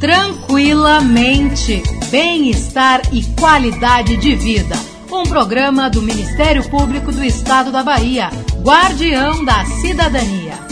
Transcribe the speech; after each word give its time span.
Tranquilamente. 0.00 1.82
Bem-estar 2.10 3.02
e 3.12 3.22
qualidade 3.38 4.16
de 4.16 4.34
vida. 4.34 4.74
Um 5.12 5.24
programa 5.24 5.90
do 5.90 6.00
Ministério 6.00 6.66
Público 6.70 7.12
do 7.12 7.22
Estado 7.22 7.70
da 7.70 7.82
Bahia, 7.82 8.30
Guardião 8.62 9.44
da 9.44 9.62
Cidadania. 9.66 10.69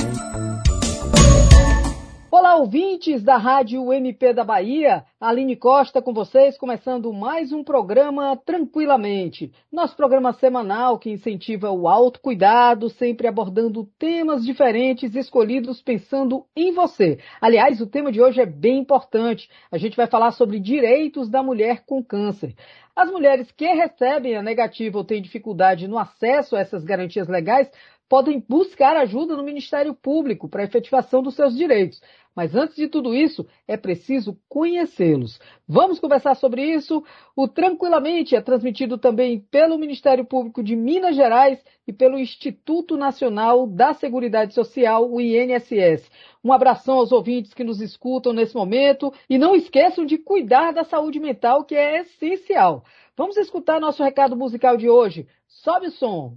Olá, 2.49 2.57
ouvintes 2.57 3.23
da 3.23 3.37
Rádio 3.37 3.93
MP 3.93 4.33
da 4.33 4.43
Bahia. 4.43 5.05
Aline 5.21 5.55
Costa 5.55 6.01
com 6.01 6.15
vocês, 6.15 6.57
começando 6.57 7.13
mais 7.13 7.53
um 7.53 7.63
programa 7.63 8.35
Tranquilamente. 8.39 9.53
Nosso 9.71 9.95
programa 9.95 10.33
semanal 10.33 10.99
que 10.99 11.11
incentiva 11.11 11.71
o 11.71 11.87
autocuidado, 11.87 12.89
sempre 12.89 13.29
abordando 13.29 13.85
temas 13.99 14.47
diferentes 14.47 15.15
escolhidos 15.15 15.83
pensando 15.83 16.47
em 16.57 16.73
você. 16.73 17.19
Aliás, 17.39 17.83
o 17.83 17.87
tema 17.87 18.11
de 18.11 18.23
hoje 18.23 18.41
é 18.41 18.47
bem 18.47 18.79
importante. 18.79 19.51
A 19.71 19.77
gente 19.77 19.95
vai 19.95 20.07
falar 20.07 20.31
sobre 20.31 20.59
direitos 20.59 21.29
da 21.29 21.43
mulher 21.43 21.85
com 21.85 22.03
câncer. 22.03 22.55
As 22.97 23.11
mulheres 23.11 23.53
que 23.53 23.67
recebem 23.67 24.37
a 24.37 24.43
negativa 24.43 24.97
ou 24.97 25.05
têm 25.05 25.21
dificuldade 25.21 25.87
no 25.87 25.99
acesso 25.99 26.57
a 26.57 26.61
essas 26.61 26.83
garantias 26.83 27.29
legais 27.29 27.71
podem 28.09 28.43
buscar 28.49 28.97
ajuda 28.97 29.37
no 29.37 29.45
Ministério 29.45 29.95
Público 29.95 30.49
para 30.49 30.63
a 30.63 30.65
efetivação 30.65 31.23
dos 31.23 31.35
seus 31.35 31.55
direitos. 31.55 32.01
Mas 32.35 32.55
antes 32.55 32.77
de 32.77 32.87
tudo 32.87 33.15
isso, 33.15 33.47
é 33.67 33.77
preciso 33.77 34.39
conhecê-los. 34.49 35.41
Vamos 35.67 35.99
conversar 35.99 36.35
sobre 36.37 36.63
isso. 36.63 37.03
O 37.35 37.49
Tranquilamente 37.49 38.37
é 38.37 38.41
transmitido 38.41 38.97
também 38.97 39.41
pelo 39.51 39.79
Ministério 39.79 40.25
Público 40.25 40.63
de 40.63 40.77
Minas 40.77 41.17
Gerais 41.17 41.59
e 41.87 41.93
pelo 41.93 42.19
Instituto 42.19 42.97
Nacional 42.97 43.67
da 43.67 43.93
Seguridade 43.93 44.55
Social, 44.55 45.11
o 45.11 45.21
INSS. 45.21 46.09
Um 46.45 46.53
abração 46.53 46.99
aos 46.99 47.11
ouvintes 47.11 47.53
que 47.53 47.65
nos 47.65 47.81
escutam 47.81 48.33
nesse 48.33 48.55
momento 48.55 49.13
e 49.29 49.37
não 49.37 49.55
esqueçam 49.57 50.05
de 50.05 50.19
cuidar 50.19 50.73
da 50.73 50.85
saúde 50.85 51.19
mental, 51.19 51.65
que 51.65 51.75
é 51.75 52.01
essencial. 52.03 52.85
Vamos 53.17 53.37
escutar 53.37 53.81
nosso 53.81 54.03
recado 54.03 54.37
musical 54.37 54.77
de 54.77 54.89
hoje. 54.89 55.27
Sobe 55.49 55.89
o 55.89 55.91
som. 55.91 56.37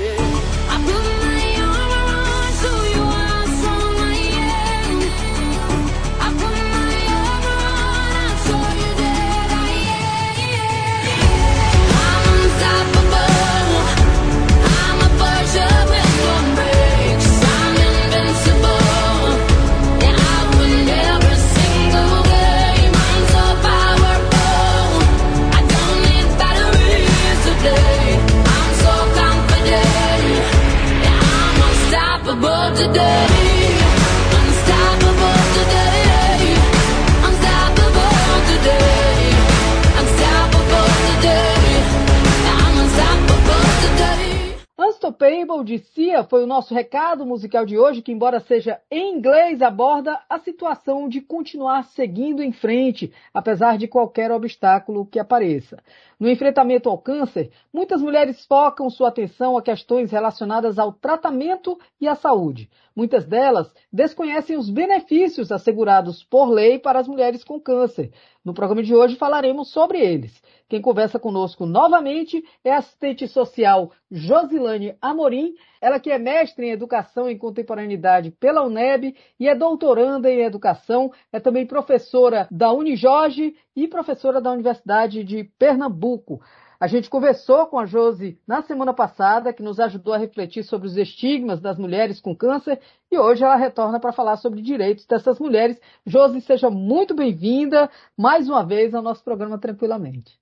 foi 46.31 46.45
o 46.45 46.47
nosso 46.47 46.73
recado 46.73 47.25
musical 47.25 47.65
de 47.65 47.77
hoje, 47.77 48.01
que, 48.01 48.09
embora 48.09 48.39
seja 48.39 48.79
em 48.89 49.17
inglês, 49.17 49.61
aborda 49.61 50.17
a 50.29 50.39
situação 50.39 51.09
de 51.09 51.19
continuar 51.19 51.83
seguindo 51.83 52.41
em 52.41 52.53
frente, 52.53 53.11
apesar 53.33 53.77
de 53.77 53.85
qualquer 53.85 54.31
obstáculo 54.31 55.05
que 55.05 55.19
apareça. 55.19 55.83
No 56.17 56.29
enfrentamento 56.29 56.87
ao 56.87 56.97
câncer, 56.97 57.51
muitas 57.73 58.01
mulheres 58.01 58.45
focam 58.45 58.89
sua 58.89 59.09
atenção 59.09 59.57
a 59.57 59.61
questões 59.61 60.09
relacionadas 60.09 60.79
ao 60.79 60.93
tratamento 60.93 61.77
e 61.99 62.07
à 62.07 62.15
saúde. 62.15 62.69
Muitas 62.95 63.25
delas 63.25 63.69
desconhecem 63.91 64.55
os 64.55 64.69
benefícios 64.69 65.51
assegurados 65.51 66.23
por 66.23 66.49
lei 66.49 66.79
para 66.79 66.99
as 66.99 67.09
mulheres 67.09 67.43
com 67.43 67.59
câncer. 67.59 68.09
No 68.45 68.53
programa 68.53 68.81
de 68.81 68.95
hoje 68.95 69.17
falaremos 69.17 69.69
sobre 69.69 69.99
eles. 69.99 70.41
Quem 70.71 70.81
conversa 70.81 71.19
conosco 71.19 71.65
novamente 71.65 72.41
é 72.63 72.71
a 72.71 72.77
assistente 72.77 73.27
social 73.27 73.91
Josilane 74.09 74.95
Amorim, 75.01 75.53
ela 75.81 75.99
que 75.99 76.09
é 76.09 76.17
mestre 76.17 76.65
em 76.65 76.71
Educação 76.71 77.29
em 77.29 77.37
Contemporaneidade 77.37 78.31
pela 78.31 78.63
UNEB 78.63 79.13
e 79.37 79.49
é 79.49 79.53
doutoranda 79.53 80.31
em 80.31 80.43
Educação, 80.43 81.11
é 81.29 81.41
também 81.41 81.67
professora 81.67 82.47
da 82.49 82.71
Unijorge 82.71 83.53
e 83.75 83.85
professora 83.85 84.39
da 84.39 84.49
Universidade 84.49 85.25
de 85.25 85.43
Pernambuco. 85.59 86.41
A 86.79 86.87
gente 86.87 87.09
conversou 87.09 87.65
com 87.65 87.77
a 87.77 87.85
Josi 87.85 88.39
na 88.47 88.61
semana 88.61 88.93
passada, 88.93 89.51
que 89.51 89.61
nos 89.61 89.77
ajudou 89.77 90.13
a 90.13 90.17
refletir 90.17 90.63
sobre 90.63 90.87
os 90.87 90.95
estigmas 90.95 91.59
das 91.59 91.77
mulheres 91.77 92.21
com 92.21 92.33
câncer, 92.33 92.79
e 93.11 93.19
hoje 93.19 93.43
ela 93.43 93.57
retorna 93.57 93.99
para 93.99 94.13
falar 94.13 94.37
sobre 94.37 94.61
direitos 94.61 95.05
dessas 95.05 95.37
mulheres. 95.37 95.77
Josi, 96.05 96.39
seja 96.39 96.69
muito 96.69 97.13
bem-vinda 97.13 97.89
mais 98.17 98.47
uma 98.47 98.65
vez 98.65 98.95
ao 98.95 99.01
nosso 99.01 99.21
programa 99.21 99.59
Tranquilamente. 99.59 100.40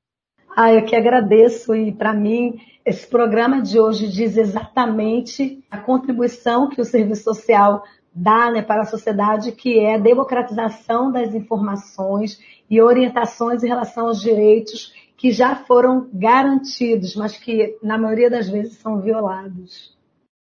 Ah, 0.61 0.73
eu 0.73 0.83
que 0.83 0.93
agradeço 0.93 1.73
e 1.73 1.89
para 1.89 2.13
mim 2.13 2.59
esse 2.83 3.07
programa 3.07 3.61
de 3.61 3.79
hoje 3.79 4.09
diz 4.09 4.35
exatamente 4.35 5.63
a 5.71 5.77
contribuição 5.77 6.67
que 6.67 6.81
o 6.81 6.83
serviço 6.83 7.23
social 7.23 7.81
dá 8.13 8.51
né, 8.51 8.61
para 8.61 8.81
a 8.81 8.85
sociedade, 8.85 9.53
que 9.53 9.79
é 9.79 9.95
a 9.95 9.97
democratização 9.97 11.13
das 11.13 11.33
informações 11.33 12.41
e 12.69 12.81
orientações 12.81 13.63
em 13.63 13.69
relação 13.69 14.07
aos 14.07 14.19
direitos 14.19 14.93
que 15.15 15.31
já 15.31 15.55
foram 15.55 16.09
garantidos, 16.13 17.15
mas 17.15 17.37
que 17.37 17.77
na 17.81 17.97
maioria 17.97 18.29
das 18.29 18.49
vezes 18.49 18.79
são 18.79 18.99
violados. 18.99 19.97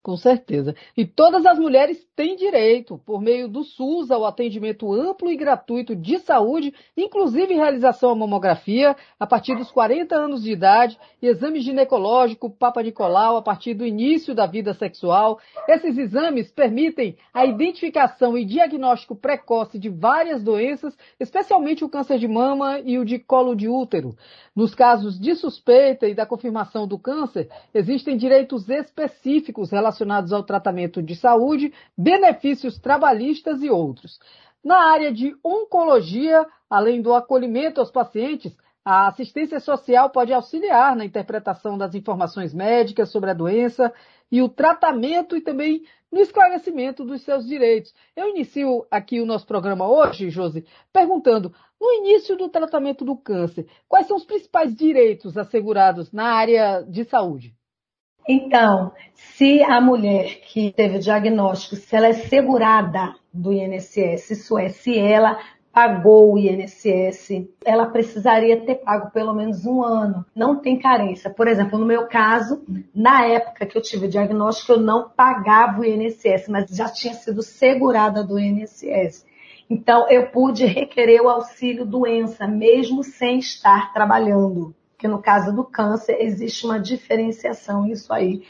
Com 0.02 0.16
certeza. 0.16 0.74
E 0.96 1.04
todas 1.04 1.44
as 1.44 1.58
mulheres 1.58 2.02
têm 2.16 2.34
direito, 2.34 2.98
por 3.04 3.20
meio 3.20 3.46
do 3.46 3.62
SUS, 3.62 4.10
ao 4.10 4.24
atendimento 4.24 4.90
amplo 4.94 5.30
e 5.30 5.36
gratuito 5.36 5.94
de 5.94 6.18
saúde, 6.20 6.72
inclusive 6.96 7.52
realização 7.52 8.10
à 8.10 8.14
mamografia 8.14 8.96
a 9.18 9.26
partir 9.26 9.54
dos 9.56 9.70
40 9.70 10.16
anos 10.16 10.42
de 10.42 10.52
idade, 10.52 10.98
exame 11.20 11.60
ginecológico 11.60 12.48
Papa 12.48 12.82
Nicolau 12.82 13.36
a 13.36 13.42
partir 13.42 13.74
do 13.74 13.84
início 13.84 14.34
da 14.34 14.46
vida 14.46 14.72
sexual. 14.72 15.38
Esses 15.68 15.98
exames 15.98 16.50
permitem 16.50 17.18
a 17.34 17.44
identificação 17.44 18.38
e 18.38 18.44
diagnóstico 18.46 19.14
precoce 19.14 19.78
de 19.78 19.90
várias 19.90 20.42
doenças, 20.42 20.96
especialmente 21.18 21.84
o 21.84 21.90
câncer 21.90 22.18
de 22.18 22.26
mama 22.26 22.80
e 22.80 22.98
o 22.98 23.04
de 23.04 23.18
colo 23.18 23.54
de 23.54 23.68
útero. 23.68 24.16
Nos 24.56 24.74
casos 24.74 25.20
de 25.20 25.34
suspeita 25.34 26.08
e 26.08 26.14
da 26.14 26.24
confirmação 26.24 26.86
do 26.86 26.98
câncer, 26.98 27.50
existem 27.74 28.16
direitos 28.16 28.68
específicos 28.68 29.70
relacionados 29.70 29.89
ao 30.32 30.42
tratamento 30.42 31.02
de 31.02 31.16
saúde, 31.16 31.72
benefícios 31.96 32.78
trabalhistas 32.78 33.62
e 33.62 33.70
outros. 33.70 34.18
Na 34.62 34.90
área 34.90 35.12
de 35.12 35.34
oncologia, 35.42 36.46
além 36.68 37.00
do 37.00 37.14
acolhimento 37.14 37.80
aos 37.80 37.90
pacientes, 37.90 38.56
a 38.84 39.08
assistência 39.08 39.60
social 39.60 40.10
pode 40.10 40.32
auxiliar 40.32 40.96
na 40.96 41.04
interpretação 41.04 41.76
das 41.76 41.94
informações 41.94 42.54
médicas 42.54 43.10
sobre 43.10 43.30
a 43.30 43.34
doença 43.34 43.92
e 44.32 44.40
o 44.40 44.48
tratamento 44.48 45.36
e 45.36 45.40
também 45.40 45.82
no 46.10 46.20
esclarecimento 46.20 47.04
dos 47.04 47.22
seus 47.22 47.46
direitos. 47.46 47.94
Eu 48.16 48.28
inicio 48.28 48.86
aqui 48.90 49.20
o 49.20 49.26
nosso 49.26 49.46
programa 49.46 49.86
hoje, 49.86 50.30
Josi, 50.30 50.64
perguntando, 50.92 51.54
no 51.80 51.92
início 51.92 52.36
do 52.36 52.48
tratamento 52.48 53.04
do 53.04 53.16
câncer, 53.16 53.66
quais 53.88 54.06
são 54.06 54.16
os 54.16 54.24
principais 54.24 54.74
direitos 54.74 55.36
assegurados 55.38 56.10
na 56.12 56.32
área 56.34 56.82
de 56.82 57.04
saúde? 57.04 57.54
Então, 58.28 58.92
se 59.14 59.62
a 59.62 59.80
mulher 59.80 60.40
que 60.42 60.72
teve 60.72 60.98
o 60.98 61.00
diagnóstico, 61.00 61.76
se 61.76 61.94
ela 61.96 62.08
é 62.08 62.12
segurada 62.12 63.14
do 63.32 63.52
INSS, 63.52 64.30
isso 64.30 64.58
é, 64.58 64.68
se 64.68 64.98
ela 64.98 65.38
pagou 65.72 66.34
o 66.34 66.38
INSS, 66.38 67.46
ela 67.64 67.86
precisaria 67.86 68.60
ter 68.60 68.76
pago 68.76 69.10
pelo 69.12 69.32
menos 69.32 69.64
um 69.64 69.82
ano. 69.82 70.26
Não 70.34 70.56
tem 70.56 70.78
carência. 70.78 71.30
Por 71.30 71.46
exemplo, 71.46 71.78
no 71.78 71.86
meu 71.86 72.06
caso, 72.06 72.62
na 72.94 73.24
época 73.26 73.66
que 73.66 73.78
eu 73.78 73.82
tive 73.82 74.06
o 74.06 74.10
diagnóstico, 74.10 74.72
eu 74.72 74.80
não 74.80 75.08
pagava 75.08 75.80
o 75.80 75.84
INSS, 75.84 76.48
mas 76.48 76.68
já 76.70 76.88
tinha 76.88 77.14
sido 77.14 77.42
segurada 77.42 78.24
do 78.24 78.38
INSS. 78.38 79.24
Então, 79.68 80.10
eu 80.10 80.30
pude 80.30 80.66
requerer 80.66 81.22
o 81.22 81.28
auxílio 81.28 81.86
doença, 81.86 82.46
mesmo 82.46 83.04
sem 83.04 83.38
estar 83.38 83.92
trabalhando. 83.92 84.74
Porque 85.00 85.08
no 85.08 85.22
caso 85.22 85.50
do 85.56 85.64
câncer, 85.64 86.18
existe 86.20 86.66
uma 86.66 86.78
diferenciação 86.78 87.86
isso 87.86 88.12
aí. 88.12 88.42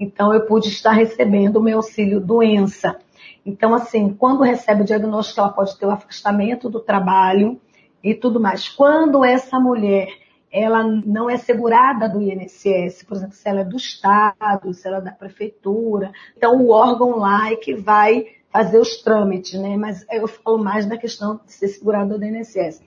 Então, 0.00 0.34
eu 0.34 0.44
pude 0.46 0.66
estar 0.66 0.90
recebendo 0.90 1.58
o 1.58 1.62
meu 1.62 1.76
auxílio 1.76 2.20
doença. 2.20 2.98
Então, 3.46 3.72
assim, 3.72 4.12
quando 4.12 4.42
recebe 4.42 4.82
o 4.82 4.84
diagnóstico, 4.84 5.38
ela 5.38 5.52
pode 5.52 5.78
ter 5.78 5.86
o 5.86 5.90
afastamento 5.92 6.68
do 6.68 6.80
trabalho 6.80 7.60
e 8.02 8.16
tudo 8.16 8.40
mais. 8.40 8.68
Quando 8.68 9.24
essa 9.24 9.60
mulher 9.60 10.08
ela 10.50 10.82
não 10.82 11.30
é 11.30 11.36
segurada 11.36 12.08
do 12.08 12.20
INSS, 12.20 13.04
por 13.04 13.16
exemplo, 13.16 13.36
se 13.36 13.48
ela 13.48 13.60
é 13.60 13.64
do 13.64 13.76
Estado, 13.76 14.74
se 14.74 14.88
ela 14.88 14.98
é 14.98 15.02
da 15.02 15.12
prefeitura, 15.12 16.10
então 16.36 16.60
o 16.60 16.70
órgão 16.70 17.16
lá 17.16 17.52
é 17.52 17.56
que 17.56 17.74
vai 17.74 18.26
fazer 18.50 18.78
os 18.78 19.00
trâmites, 19.02 19.58
né? 19.58 19.76
Mas 19.76 20.04
eu 20.10 20.26
falo 20.26 20.58
mais 20.58 20.84
da 20.84 20.98
questão 20.98 21.40
de 21.46 21.52
ser 21.52 21.68
segurada 21.68 22.18
do 22.18 22.24
INSS. 22.24 22.82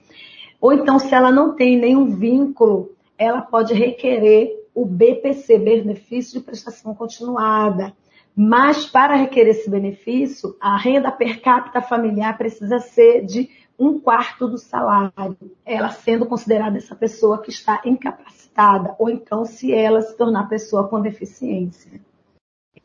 Ou 0.60 0.74
então, 0.74 0.98
se 0.98 1.14
ela 1.14 1.32
não 1.32 1.56
tem 1.56 1.78
nenhum 1.78 2.16
vínculo, 2.16 2.95
ela 3.18 3.42
pode 3.42 3.74
requerer 3.74 4.52
o 4.74 4.86
BPC, 4.86 5.58
Benefício 5.58 6.40
de 6.40 6.46
Prestação 6.46 6.94
Continuada. 6.94 7.94
Mas 8.36 8.86
para 8.86 9.16
requerer 9.16 9.52
esse 9.52 9.70
benefício, 9.70 10.58
a 10.60 10.78
renda 10.78 11.10
per 11.12 11.42
capita 11.42 11.82
familiar 11.82 12.38
precisa 12.38 12.80
ser 12.80 13.26
de 13.26 13.50
um 13.80 14.00
quarto 14.00 14.48
do 14.48 14.58
salário, 14.58 15.38
ela 15.66 15.90
sendo 15.90 16.26
considerada 16.26 16.78
essa 16.78 16.96
pessoa 16.96 17.42
que 17.42 17.50
está 17.50 17.82
incapacitada, 17.86 18.96
ou 18.98 19.10
então 19.10 19.46
se 19.46 19.74
ela 19.74 20.02
se 20.02 20.16
tornar 20.18 20.50
pessoa 20.50 20.88
com 20.88 21.02
deficiência. 21.02 22.00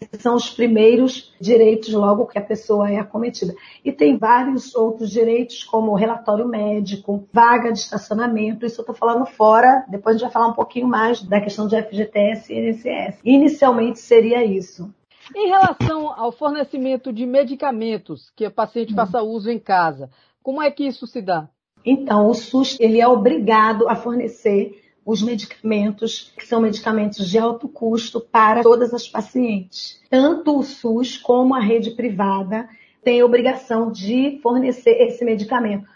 Esses 0.00 0.22
são 0.22 0.34
os 0.34 0.50
primeiros 0.50 1.34
direitos 1.40 1.92
logo 1.92 2.26
que 2.26 2.38
a 2.38 2.42
pessoa 2.42 2.90
é 2.90 2.98
acometida. 2.98 3.54
E 3.84 3.92
tem 3.92 4.16
vários 4.16 4.75
outros 4.75 5.10
direitos, 5.10 5.64
como 5.64 5.94
relatório 5.94 6.46
médico, 6.46 7.28
vaga 7.32 7.72
de 7.72 7.78
estacionamento, 7.78 8.66
isso 8.66 8.81
eu 8.81 8.82
estou 8.82 8.94
falando 8.94 9.26
fora, 9.26 9.84
depois 9.88 10.16
a 10.16 10.19
gente 10.19 10.26
vai 10.26 10.32
falar 10.32 10.48
um 10.48 10.54
pouquinho 10.54 10.87
mais 10.87 11.22
da 11.22 11.40
questão 11.40 11.66
de 11.66 11.81
FGTS 11.81 12.52
e 12.52 12.58
INSS. 12.58 13.20
Inicialmente 13.25 13.98
seria 13.98 14.44
isso. 14.44 14.92
Em 15.34 15.48
relação 15.48 16.12
ao 16.12 16.32
fornecimento 16.32 17.12
de 17.12 17.25
medicamentos 17.25 18.31
que 18.34 18.46
o 18.46 18.50
paciente 18.50 18.94
faça 18.94 19.22
uso 19.22 19.50
em 19.50 19.58
casa, 19.58 20.10
como 20.42 20.60
é 20.60 20.70
que 20.70 20.84
isso 20.84 21.06
se 21.06 21.22
dá? 21.22 21.48
Então, 21.84 22.28
o 22.28 22.34
SUS 22.34 22.78
ele 22.81 23.00
é 23.00 23.06
obrigado 23.06 23.88
a 23.88 23.94
fornecer 23.94 24.89
os 25.05 25.23
medicamentos, 25.23 26.32
que 26.37 26.47
são 26.47 26.61
medicamentos 26.61 27.29
de 27.29 27.38
alto 27.38 27.69
custo 27.69 28.20
para 28.20 28.62
todas 28.62 28.93
as 28.93 29.08
pacientes. 29.08 30.00
Tanto 30.08 30.58
o 30.58 30.62
SUS 30.62 31.17
como 31.17 31.55
a 31.55 31.61
rede 31.61 31.93
privada 31.93 32.69
têm 33.02 33.23
obrigação 33.23 33.91
de 33.91 34.38
fornecer 34.43 35.00
esse 35.02 35.25
medicamento. 35.25 35.87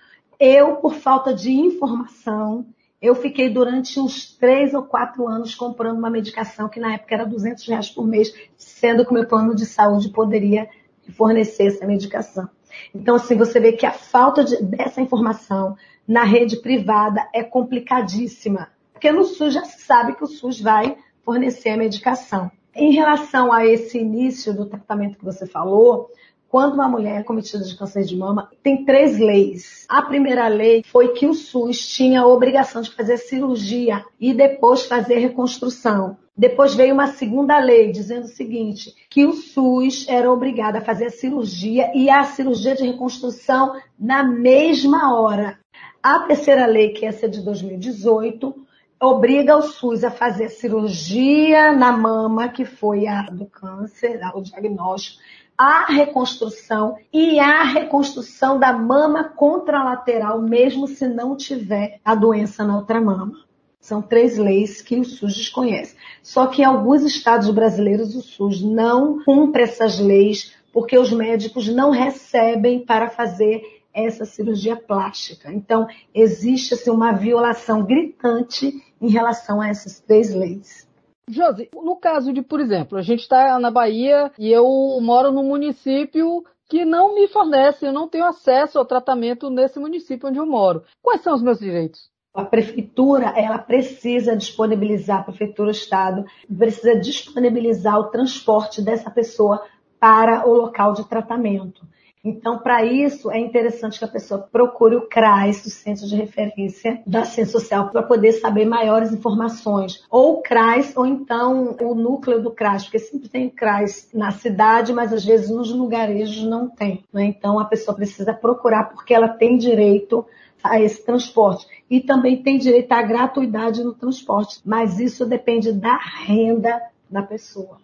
Eu, 0.41 0.77
por 0.77 0.95
falta 0.95 1.35
de 1.35 1.53
informação, 1.53 2.67
eu 3.01 3.15
fiquei 3.15 3.51
durante 3.51 4.01
uns 4.01 4.35
três 4.35 4.73
ou 4.73 4.83
quatro 4.83 5.29
anos 5.29 5.55
comprando 5.55 5.99
uma 5.99 6.11
medicação 6.11 6.69
que 6.69 6.81
na 6.81 6.95
época 6.95 7.15
era 7.15 7.27
200 7.27 7.67
reais 7.69 7.91
por 7.91 8.07
mês, 8.07 8.33
sendo 8.57 9.05
que 9.05 9.11
o 9.11 9.15
meu 9.15 9.27
plano 9.27 9.55
de 9.55 9.67
saúde 9.67 10.09
poderia 10.09 10.69
fornecer 11.13 11.67
essa 11.67 11.87
medicação. 11.87 12.49
Então, 12.95 13.17
assim, 13.17 13.37
você 13.37 13.61
vê 13.61 13.73
que 13.73 13.87
a 13.87 13.93
falta 13.93 14.43
de, 14.43 14.63
dessa 14.63 15.01
informação 15.01 15.77
na 16.07 16.25
rede 16.25 16.57
privada 16.57 17.29
é 17.33 17.43
complicadíssima. 17.43 18.69
Porque 19.05 19.19
no 19.19 19.25
SUS 19.25 19.53
já 19.53 19.63
se 19.67 19.83
sabe 19.83 20.15
que 20.15 20.25
o 20.25 20.27
SUS 20.27 20.59
vai 20.63 20.97
fornecer 21.23 21.69
a 21.69 21.77
medicação. 21.77 22.51
Em 22.75 22.91
relação 22.91 23.53
a 23.53 23.67
esse 23.67 23.99
início 23.99 24.57
do 24.57 24.65
tratamento 24.65 25.19
que 25.19 25.25
você 25.27 25.47
falou, 25.47 26.09
quando 26.49 26.73
uma 26.73 26.89
mulher 26.89 27.21
é 27.21 27.23
cometida 27.23 27.63
de 27.63 27.77
câncer 27.77 28.05
de 28.05 28.17
mama, 28.17 28.49
tem 28.63 28.83
três 28.87 29.19
leis. 29.19 29.85
A 29.91 30.01
primeira 30.01 30.49
lei 30.49 30.83
foi 30.87 31.09
que 31.09 31.27
o 31.27 31.35
SUS 31.35 31.87
tinha 31.87 32.23
a 32.23 32.27
obrigação 32.27 32.81
de 32.81 32.93
fazer 32.93 33.19
cirurgia 33.19 34.03
e 34.19 34.33
depois 34.33 34.87
fazer 34.87 35.19
reconstrução. 35.19 36.17
Depois 36.35 36.75
veio 36.75 36.95
uma 36.95 37.09
segunda 37.09 37.59
lei 37.59 37.93
dizendo 37.93 38.25
o 38.25 38.29
seguinte, 38.29 38.95
que 39.11 39.27
o 39.27 39.35
SUS 39.35 40.07
era 40.09 40.33
obrigado 40.33 40.77
a 40.77 40.81
fazer 40.81 41.09
a 41.09 41.11
cirurgia 41.11 41.93
e 41.95 42.09
a 42.09 42.25
cirurgia 42.25 42.75
de 42.75 42.85
reconstrução 42.85 43.79
na 43.99 44.23
mesma 44.23 45.15
hora. 45.15 45.59
A 46.03 46.21
terceira 46.21 46.65
lei, 46.65 46.91
que 46.91 47.05
essa 47.05 47.27
é 47.27 47.29
de 47.29 47.43
2018, 47.43 48.64
obriga 49.01 49.57
o 49.57 49.63
SUS 49.63 50.05
a 50.05 50.11
fazer 50.11 50.49
cirurgia 50.49 51.73
na 51.73 51.93
mama, 51.93 52.49
que 52.49 52.65
foi 52.65 53.07
a 53.07 53.23
do 53.23 53.47
câncer, 53.47 54.21
o 54.35 54.41
diagnóstico, 54.41 55.23
a 55.57 55.87
reconstrução 55.93 56.97
e 57.13 57.39
a 57.39 57.63
reconstrução 57.63 58.59
da 58.59 58.73
mama 58.73 59.25
contralateral, 59.25 60.41
mesmo 60.41 60.87
se 60.87 61.07
não 61.07 61.37
tiver 61.37 62.01
a 62.05 62.15
doença 62.15 62.65
na 62.65 62.77
outra 62.77 63.01
mama. 63.01 63.45
São 63.81 64.01
três 64.01 64.39
leis 64.39 64.81
que 64.81 64.99
o 64.99 65.05
SUS 65.05 65.37
desconhece. 65.37 65.95
Só 66.23 66.47
que 66.47 66.63
em 66.63 66.65
alguns 66.65 67.03
estados 67.03 67.51
brasileiros 67.51 68.17
o 68.17 68.23
SUS 68.23 68.63
não 68.63 69.23
cumpre 69.23 69.63
essas 69.63 69.99
leis 69.99 70.57
porque 70.73 70.99
os 70.99 71.13
médicos 71.13 71.69
não 71.69 71.91
recebem 71.91 72.85
para 72.85 73.09
fazer 73.09 73.63
essa 73.95 74.25
cirurgia 74.25 74.77
plástica. 74.77 75.53
Então, 75.53 75.87
existe 76.13 76.75
assim, 76.75 76.91
uma 76.91 77.13
violação 77.13 77.85
gritante 77.85 78.73
em 79.01 79.09
relação 79.09 79.61
a 79.61 79.69
essas 79.69 80.01
três 80.01 80.35
leis. 80.35 80.89
Josi, 81.29 81.71
no 81.75 81.97
caso 81.97 82.33
de, 82.33 82.43
por 82.43 82.61
exemplo, 82.61 82.99
a 82.99 83.03
gente 83.03 83.21
está 83.21 83.59
na 83.59 83.71
Bahia 83.71 84.31
e 84.39 84.51
eu 84.51 84.65
moro 85.01 85.33
num 85.33 85.45
município 85.45 86.45
que 86.69 86.85
não 86.85 87.15
me 87.15 87.29
fornece, 87.29 87.87
eu 87.87 87.93
não 87.93 88.09
tenho 88.09 88.25
acesso 88.25 88.79
ao 88.79 88.85
tratamento 88.85 89.49
nesse 89.49 89.79
município 89.79 90.29
onde 90.29 90.39
eu 90.39 90.47
moro. 90.47 90.83
Quais 91.03 91.23
são 91.23 91.35
os 91.35 91.43
meus 91.43 91.59
direitos? 91.59 92.11
A 92.35 92.45
prefeitura, 92.45 93.33
ela 93.37 93.59
precisa 93.59 94.37
disponibilizar, 94.37 95.21
a 95.21 95.25
prefeitura, 95.25 95.69
o 95.69 95.71
estado, 95.71 96.25
precisa 96.59 96.99
disponibilizar 96.99 97.99
o 97.99 98.11
transporte 98.11 98.83
dessa 98.83 99.11
pessoa 99.11 99.63
para 100.01 100.47
o 100.47 100.53
local 100.53 100.93
de 100.95 101.09
tratamento. 101.09 101.87
Então, 102.25 102.59
para 102.59 102.83
isso, 102.85 103.31
é 103.31 103.39
interessante 103.39 103.99
que 103.99 104.05
a 104.05 104.09
pessoa 104.09 104.49
procure 104.51 104.97
o 104.97 105.07
CRAS, 105.07 105.67
o 105.67 105.71
Centro 105.71 106.07
de 106.07 106.17
Referência 106.17 107.03
da 107.07 107.25
Ciência 107.25 107.53
Social, 107.53 107.91
para 107.91 108.03
poder 108.03 108.33
saber 108.33 108.65
maiores 108.65 109.13
informações. 109.13 110.03
Ou 110.11 110.39
o 110.39 110.43
CRAS, 110.43 110.97
ou 110.97 111.05
então 111.05 111.77
o 111.83 111.95
núcleo 111.95 112.43
do 112.43 112.51
CRAS, 112.51 112.85
porque 112.85 112.99
sempre 112.99 113.29
tem 113.29 113.51
CRAS 113.51 114.09
na 114.15 114.31
cidade, 114.31 114.93
mas 114.93 115.13
às 115.13 115.25
vezes 115.25 115.51
nos 115.51 115.71
lugarejos 115.71 116.43
não 116.45 116.69
tem. 116.69 117.05
Né? 117.13 117.25
Então, 117.25 117.59
a 117.59 117.67
pessoa 117.67 117.95
precisa 117.95 118.33
procurar, 118.33 118.85
porque 118.85 119.13
ela 119.13 119.29
tem 119.29 119.59
direito 119.59 120.25
a 120.63 120.81
esse 120.81 121.05
transporte. 121.05 121.67
E 121.91 122.01
também 122.01 122.43
tem 122.43 122.57
direito 122.57 122.91
à 122.93 123.03
gratuidade 123.03 123.85
no 123.85 123.93
transporte, 123.93 124.61
mas 124.65 124.99
isso 124.99 125.27
depende 125.27 125.73
da 125.73 125.99
renda 125.99 126.81
da 127.11 127.23
pessoa. 127.23 127.84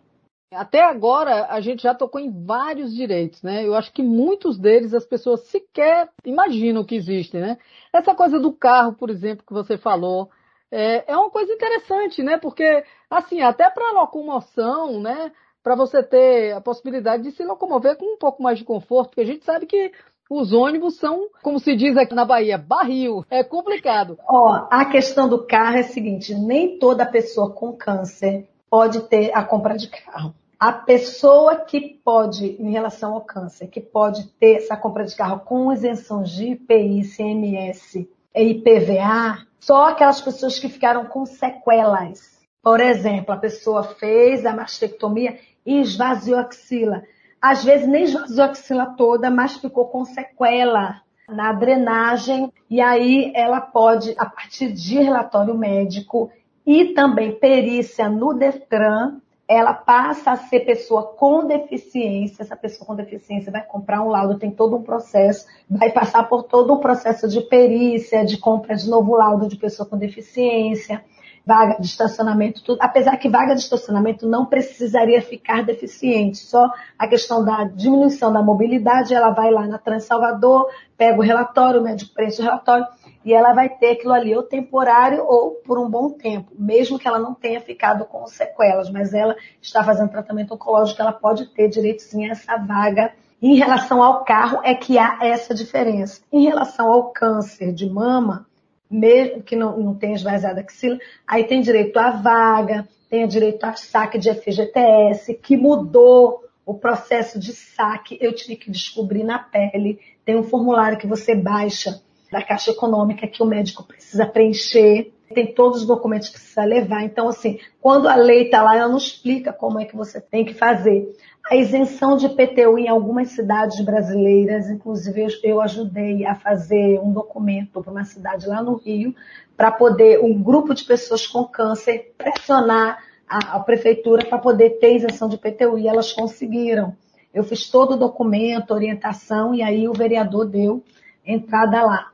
Até 0.52 0.82
agora, 0.82 1.46
a 1.48 1.60
gente 1.60 1.84
já 1.84 1.94
tocou 1.94 2.20
em 2.20 2.44
vários 2.44 2.92
direitos, 2.92 3.40
né? 3.40 3.64
Eu 3.64 3.72
acho 3.72 3.92
que 3.92 4.02
muitos 4.02 4.58
deles 4.58 4.92
as 4.92 5.06
pessoas 5.06 5.42
sequer 5.42 6.10
imaginam 6.24 6.82
que 6.82 6.96
existem, 6.96 7.40
né? 7.40 7.56
Essa 7.92 8.16
coisa 8.16 8.38
do 8.40 8.52
carro, 8.52 8.94
por 8.94 9.10
exemplo, 9.10 9.46
que 9.46 9.52
você 9.52 9.78
falou, 9.78 10.28
é, 10.68 11.04
é 11.12 11.16
uma 11.16 11.30
coisa 11.30 11.52
interessante, 11.52 12.20
né? 12.20 12.36
Porque, 12.36 12.84
assim, 13.08 13.40
até 13.40 13.70
para 13.70 13.92
locomoção, 13.92 15.00
né? 15.00 15.30
Para 15.62 15.76
você 15.76 16.02
ter 16.02 16.52
a 16.52 16.60
possibilidade 16.60 17.22
de 17.22 17.30
se 17.30 17.44
locomover 17.44 17.96
com 17.96 18.14
um 18.14 18.18
pouco 18.18 18.42
mais 18.42 18.58
de 18.58 18.64
conforto, 18.64 19.10
porque 19.10 19.20
a 19.20 19.26
gente 19.26 19.44
sabe 19.44 19.66
que 19.66 19.92
os 20.28 20.52
ônibus 20.52 20.96
são, 20.96 21.28
como 21.42 21.60
se 21.60 21.76
diz 21.76 21.96
aqui 21.96 22.14
na 22.14 22.24
Bahia, 22.24 22.58
barril. 22.58 23.24
É 23.30 23.44
complicado. 23.44 24.18
Ó, 24.28 24.66
a 24.68 24.84
questão 24.86 25.28
do 25.28 25.46
carro 25.46 25.76
é 25.76 25.80
a 25.80 25.84
seguinte: 25.84 26.34
nem 26.34 26.76
toda 26.76 27.06
pessoa 27.06 27.52
com 27.52 27.72
câncer 27.72 28.48
pode 28.70 29.00
ter 29.08 29.32
a 29.34 29.42
compra 29.42 29.76
de 29.76 29.88
carro. 29.88 30.32
A 30.58 30.72
pessoa 30.72 31.56
que 31.56 31.98
pode, 32.04 32.56
em 32.62 32.70
relação 32.70 33.14
ao 33.14 33.22
câncer, 33.22 33.66
que 33.68 33.80
pode 33.80 34.28
ter 34.38 34.56
essa 34.56 34.76
compra 34.76 35.04
de 35.04 35.16
carro 35.16 35.40
com 35.40 35.72
isenção 35.72 36.22
de 36.22 36.50
IPI, 36.52 37.02
CMS 37.02 38.06
e 38.34 38.42
IPVA, 38.42 39.46
só 39.58 39.88
aquelas 39.88 40.20
pessoas 40.20 40.58
que 40.58 40.68
ficaram 40.68 41.06
com 41.06 41.24
sequelas. 41.24 42.38
Por 42.62 42.78
exemplo, 42.78 43.34
a 43.34 43.38
pessoa 43.38 43.82
fez 43.82 44.44
a 44.44 44.54
mastectomia 44.54 45.38
e 45.64 45.80
esvaziou 45.80 46.38
a 46.38 46.42
axila. 46.42 47.02
Às 47.40 47.64
vezes 47.64 47.88
nem 47.88 48.04
esvaziou 48.04 48.46
a 48.46 48.50
axila 48.50 48.94
toda, 48.96 49.30
mas 49.30 49.56
ficou 49.56 49.86
com 49.86 50.04
sequela 50.04 51.00
na 51.26 51.52
drenagem. 51.54 52.52
E 52.68 52.82
aí 52.82 53.32
ela 53.34 53.62
pode, 53.62 54.14
a 54.18 54.26
partir 54.26 54.72
de 54.72 54.98
relatório 54.98 55.56
médico 55.56 56.30
e 56.70 56.94
também 56.94 57.32
perícia 57.32 58.08
no 58.08 58.32
DEFTRAN, 58.32 59.20
ela 59.48 59.74
passa 59.74 60.30
a 60.30 60.36
ser 60.36 60.60
pessoa 60.60 61.02
com 61.02 61.44
deficiência. 61.44 62.44
Essa 62.44 62.54
pessoa 62.54 62.86
com 62.86 62.94
deficiência 62.94 63.50
vai 63.50 63.60
comprar 63.60 64.00
um 64.02 64.08
laudo, 64.08 64.38
tem 64.38 64.52
todo 64.52 64.76
um 64.76 64.82
processo, 64.84 65.46
vai 65.68 65.90
passar 65.90 66.28
por 66.28 66.44
todo 66.44 66.72
um 66.72 66.78
processo 66.78 67.26
de 67.26 67.40
perícia, 67.40 68.24
de 68.24 68.38
compra 68.38 68.76
de 68.76 68.88
novo 68.88 69.16
laudo 69.16 69.48
de 69.48 69.56
pessoa 69.56 69.84
com 69.84 69.98
deficiência, 69.98 71.04
vaga 71.44 71.80
de 71.80 71.86
estacionamento, 71.86 72.62
tudo. 72.62 72.78
Apesar 72.80 73.16
que 73.16 73.28
vaga 73.28 73.56
de 73.56 73.62
estacionamento 73.62 74.28
não 74.28 74.46
precisaria 74.46 75.20
ficar 75.20 75.64
deficiente, 75.64 76.38
só 76.38 76.70
a 76.96 77.08
questão 77.08 77.44
da 77.44 77.64
diminuição 77.64 78.32
da 78.32 78.40
mobilidade, 78.40 79.12
ela 79.12 79.30
vai 79.30 79.50
lá 79.50 79.66
na 79.66 79.76
Trans 79.76 80.04
Salvador, 80.04 80.68
pega 80.96 81.18
o 81.18 81.22
relatório, 81.22 81.80
o 81.80 81.82
médico 81.82 82.14
preenche 82.14 82.40
o 82.40 82.44
relatório, 82.44 82.86
e 83.24 83.34
ela 83.34 83.52
vai 83.52 83.68
ter 83.68 83.92
aquilo 83.92 84.12
ali 84.12 84.34
ou 84.34 84.42
temporário 84.42 85.24
ou 85.24 85.52
por 85.64 85.78
um 85.78 85.88
bom 85.88 86.10
tempo, 86.10 86.50
mesmo 86.58 86.98
que 86.98 87.06
ela 87.06 87.18
não 87.18 87.34
tenha 87.34 87.60
ficado 87.60 88.04
com 88.04 88.26
sequelas, 88.26 88.90
mas 88.90 89.12
ela 89.12 89.36
está 89.60 89.84
fazendo 89.84 90.10
tratamento 90.10 90.54
oncológico, 90.54 91.00
ela 91.02 91.12
pode 91.12 91.46
ter 91.46 91.68
direito 91.68 92.02
sim 92.02 92.26
a 92.26 92.32
essa 92.32 92.56
vaga. 92.56 93.12
Em 93.42 93.56
relação 93.56 94.02
ao 94.02 94.24
carro 94.24 94.60
é 94.62 94.74
que 94.74 94.98
há 94.98 95.18
essa 95.22 95.54
diferença. 95.54 96.22
Em 96.32 96.44
relação 96.44 96.90
ao 96.90 97.10
câncer 97.10 97.72
de 97.72 97.88
mama, 97.88 98.46
mesmo 98.90 99.42
que 99.42 99.54
não, 99.54 99.78
não 99.78 99.94
tenha 99.94 100.14
esvaziado 100.14 100.58
a 100.58 100.62
axila, 100.62 100.98
aí 101.26 101.44
tem 101.44 101.60
direito 101.60 101.98
à 101.98 102.10
vaga, 102.10 102.88
tem 103.08 103.26
direito 103.26 103.64
a 103.64 103.74
saque 103.74 104.18
de 104.18 104.32
FGTS, 104.32 105.34
que 105.34 105.56
mudou 105.56 106.44
o 106.64 106.74
processo 106.74 107.38
de 107.38 107.52
saque, 107.52 108.16
eu 108.20 108.32
tive 108.32 108.56
que 108.56 108.70
descobrir 108.70 109.24
na 109.24 109.38
pele. 109.38 109.98
Tem 110.24 110.36
um 110.36 110.44
formulário 110.44 110.98
que 110.98 111.06
você 111.06 111.34
baixa 111.34 112.00
da 112.30 112.42
Caixa 112.42 112.70
Econômica 112.70 113.26
que 113.26 113.42
o 113.42 113.46
médico 113.46 113.82
precisa 113.82 114.26
preencher, 114.26 115.12
tem 115.34 115.54
todos 115.54 115.82
os 115.82 115.86
documentos 115.86 116.28
que 116.28 116.34
precisa 116.34 116.64
levar. 116.64 117.04
Então, 117.04 117.28
assim, 117.28 117.58
quando 117.80 118.08
a 118.08 118.16
lei 118.16 118.44
está 118.44 118.62
lá, 118.62 118.76
ela 118.76 118.88
não 118.88 118.96
explica 118.96 119.52
como 119.52 119.78
é 119.78 119.84
que 119.84 119.96
você 119.96 120.20
tem 120.20 120.44
que 120.44 120.54
fazer. 120.54 121.08
A 121.48 121.56
isenção 121.56 122.16
de 122.16 122.28
PTU 122.28 122.78
em 122.78 122.88
algumas 122.88 123.30
cidades 123.30 123.80
brasileiras, 123.84 124.68
inclusive 124.68 125.26
eu 125.42 125.60
ajudei 125.60 126.24
a 126.24 126.34
fazer 126.34 127.00
um 127.00 127.12
documento 127.12 127.82
para 127.82 127.92
uma 127.92 128.04
cidade 128.04 128.46
lá 128.46 128.62
no 128.62 128.76
Rio, 128.76 129.14
para 129.56 129.70
poder 129.70 130.20
um 130.20 130.42
grupo 130.42 130.74
de 130.74 130.84
pessoas 130.84 131.26
com 131.26 131.44
câncer 131.44 132.12
pressionar 132.18 132.98
a, 133.28 133.56
a 133.56 133.60
prefeitura 133.60 134.26
para 134.26 134.38
poder 134.38 134.78
ter 134.80 134.96
isenção 134.96 135.28
de 135.28 135.38
PTU 135.38 135.78
e 135.78 135.86
elas 135.86 136.12
conseguiram. 136.12 136.96
Eu 137.32 137.44
fiz 137.44 137.68
todo 137.70 137.92
o 137.92 137.96
documento, 137.96 138.74
orientação 138.74 139.54
e 139.54 139.62
aí 139.62 139.88
o 139.88 139.92
vereador 139.92 140.46
deu 140.46 140.82
entrada 141.24 141.82
lá. 141.82 142.10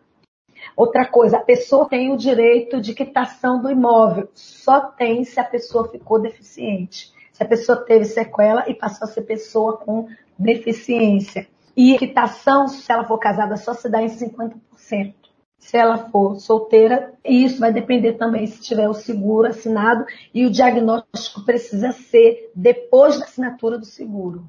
Outra 0.74 1.06
coisa, 1.06 1.36
a 1.36 1.42
pessoa 1.42 1.88
tem 1.88 2.12
o 2.12 2.16
direito 2.16 2.80
de 2.80 2.94
quitação 2.94 3.60
do 3.60 3.70
imóvel. 3.70 4.28
Só 4.34 4.80
tem 4.80 5.24
se 5.24 5.38
a 5.38 5.44
pessoa 5.44 5.88
ficou 5.88 6.20
deficiente. 6.20 7.12
Se 7.32 7.42
a 7.42 7.46
pessoa 7.46 7.84
teve 7.84 8.06
sequela 8.06 8.64
e 8.68 8.74
passou 8.74 9.06
a 9.06 9.10
ser 9.10 9.22
pessoa 9.22 9.76
com 9.76 10.08
deficiência. 10.38 11.46
E 11.76 11.98
quitação, 11.98 12.66
se 12.66 12.90
ela 12.90 13.04
for 13.04 13.18
casada, 13.18 13.56
só 13.56 13.74
se 13.74 13.88
dá 13.88 14.02
em 14.02 14.06
50%. 14.06 15.14
Se 15.58 15.76
ela 15.76 15.98
for 16.10 16.36
solteira, 16.36 17.12
e 17.24 17.44
isso 17.44 17.58
vai 17.60 17.72
depender 17.72 18.14
também 18.14 18.46
se 18.46 18.62
tiver 18.62 18.88
o 18.88 18.94
seguro 18.94 19.48
assinado 19.48 20.06
e 20.32 20.46
o 20.46 20.50
diagnóstico 20.50 21.44
precisa 21.44 21.92
ser 21.92 22.50
depois 22.54 23.18
da 23.18 23.24
assinatura 23.24 23.78
do 23.78 23.84
seguro. 23.84 24.44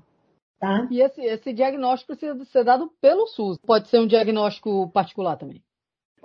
Tá? 0.59 0.87
E 0.89 1.01
esse, 1.01 1.21
esse 1.21 1.53
diagnóstico 1.53 2.15
precisa 2.15 2.45
ser 2.45 2.63
dado 2.63 2.91
pelo 3.01 3.27
SUS. 3.27 3.57
Pode 3.57 3.89
ser 3.89 3.99
um 3.99 4.07
diagnóstico 4.07 4.89
particular 4.91 5.37
também 5.37 5.61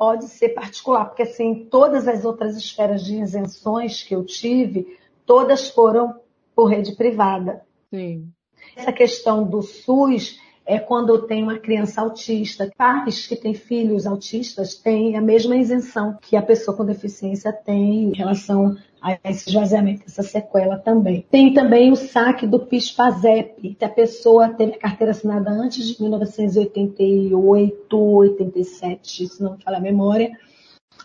pode 0.03 0.27
ser 0.27 0.49
particular, 0.49 1.05
porque 1.05 1.23
assim, 1.23 1.69
todas 1.71 2.09
as 2.09 2.25
outras 2.25 2.57
esferas 2.57 3.05
de 3.05 3.21
isenções 3.21 4.03
que 4.03 4.13
eu 4.13 4.25
tive, 4.25 4.99
todas 5.25 5.69
foram 5.69 6.17
por 6.57 6.65
rede 6.65 6.97
privada. 6.97 7.63
Sim. 7.89 8.29
Essa 8.75 8.93
questão 8.93 9.45
do 9.45 9.63
SUS 9.63 10.41
é 10.67 10.77
quando 10.81 11.11
eu 11.11 11.23
tenho 11.23 11.45
uma 11.45 11.61
criança 11.61 12.01
autista. 12.01 12.69
Pais 12.77 13.29
que 13.29 13.37
têm 13.37 13.55
filhos 13.55 14.05
autistas 14.05 14.75
têm 14.75 15.17
a 15.17 15.21
mesma 15.21 15.55
isenção 15.55 16.19
que 16.21 16.35
a 16.35 16.43
pessoa 16.43 16.77
com 16.77 16.85
deficiência 16.85 17.53
tem 17.53 18.07
em 18.07 18.13
relação 18.13 18.77
a 19.03 19.19
esse 19.25 19.49
esvaziamento, 19.49 20.05
essa 20.07 20.23
sequela 20.23 20.79
também. 20.79 21.27
Tem 21.29 21.53
também 21.53 21.91
o 21.91 21.97
saque 21.97 22.47
do 22.47 22.61
PIS-PASEP, 22.61 23.77
se 23.77 23.85
a 23.85 23.89
pessoa 23.89 24.51
teve 24.51 24.75
a 24.75 24.79
carteira 24.79 25.11
assinada 25.11 25.51
antes 25.51 25.85
de 25.89 26.01
1988, 26.01 27.99
87, 27.99 29.27
se 29.27 29.43
não 29.43 29.55
me 29.55 29.63
falha 29.63 29.79
a 29.79 29.81
memória, 29.81 30.31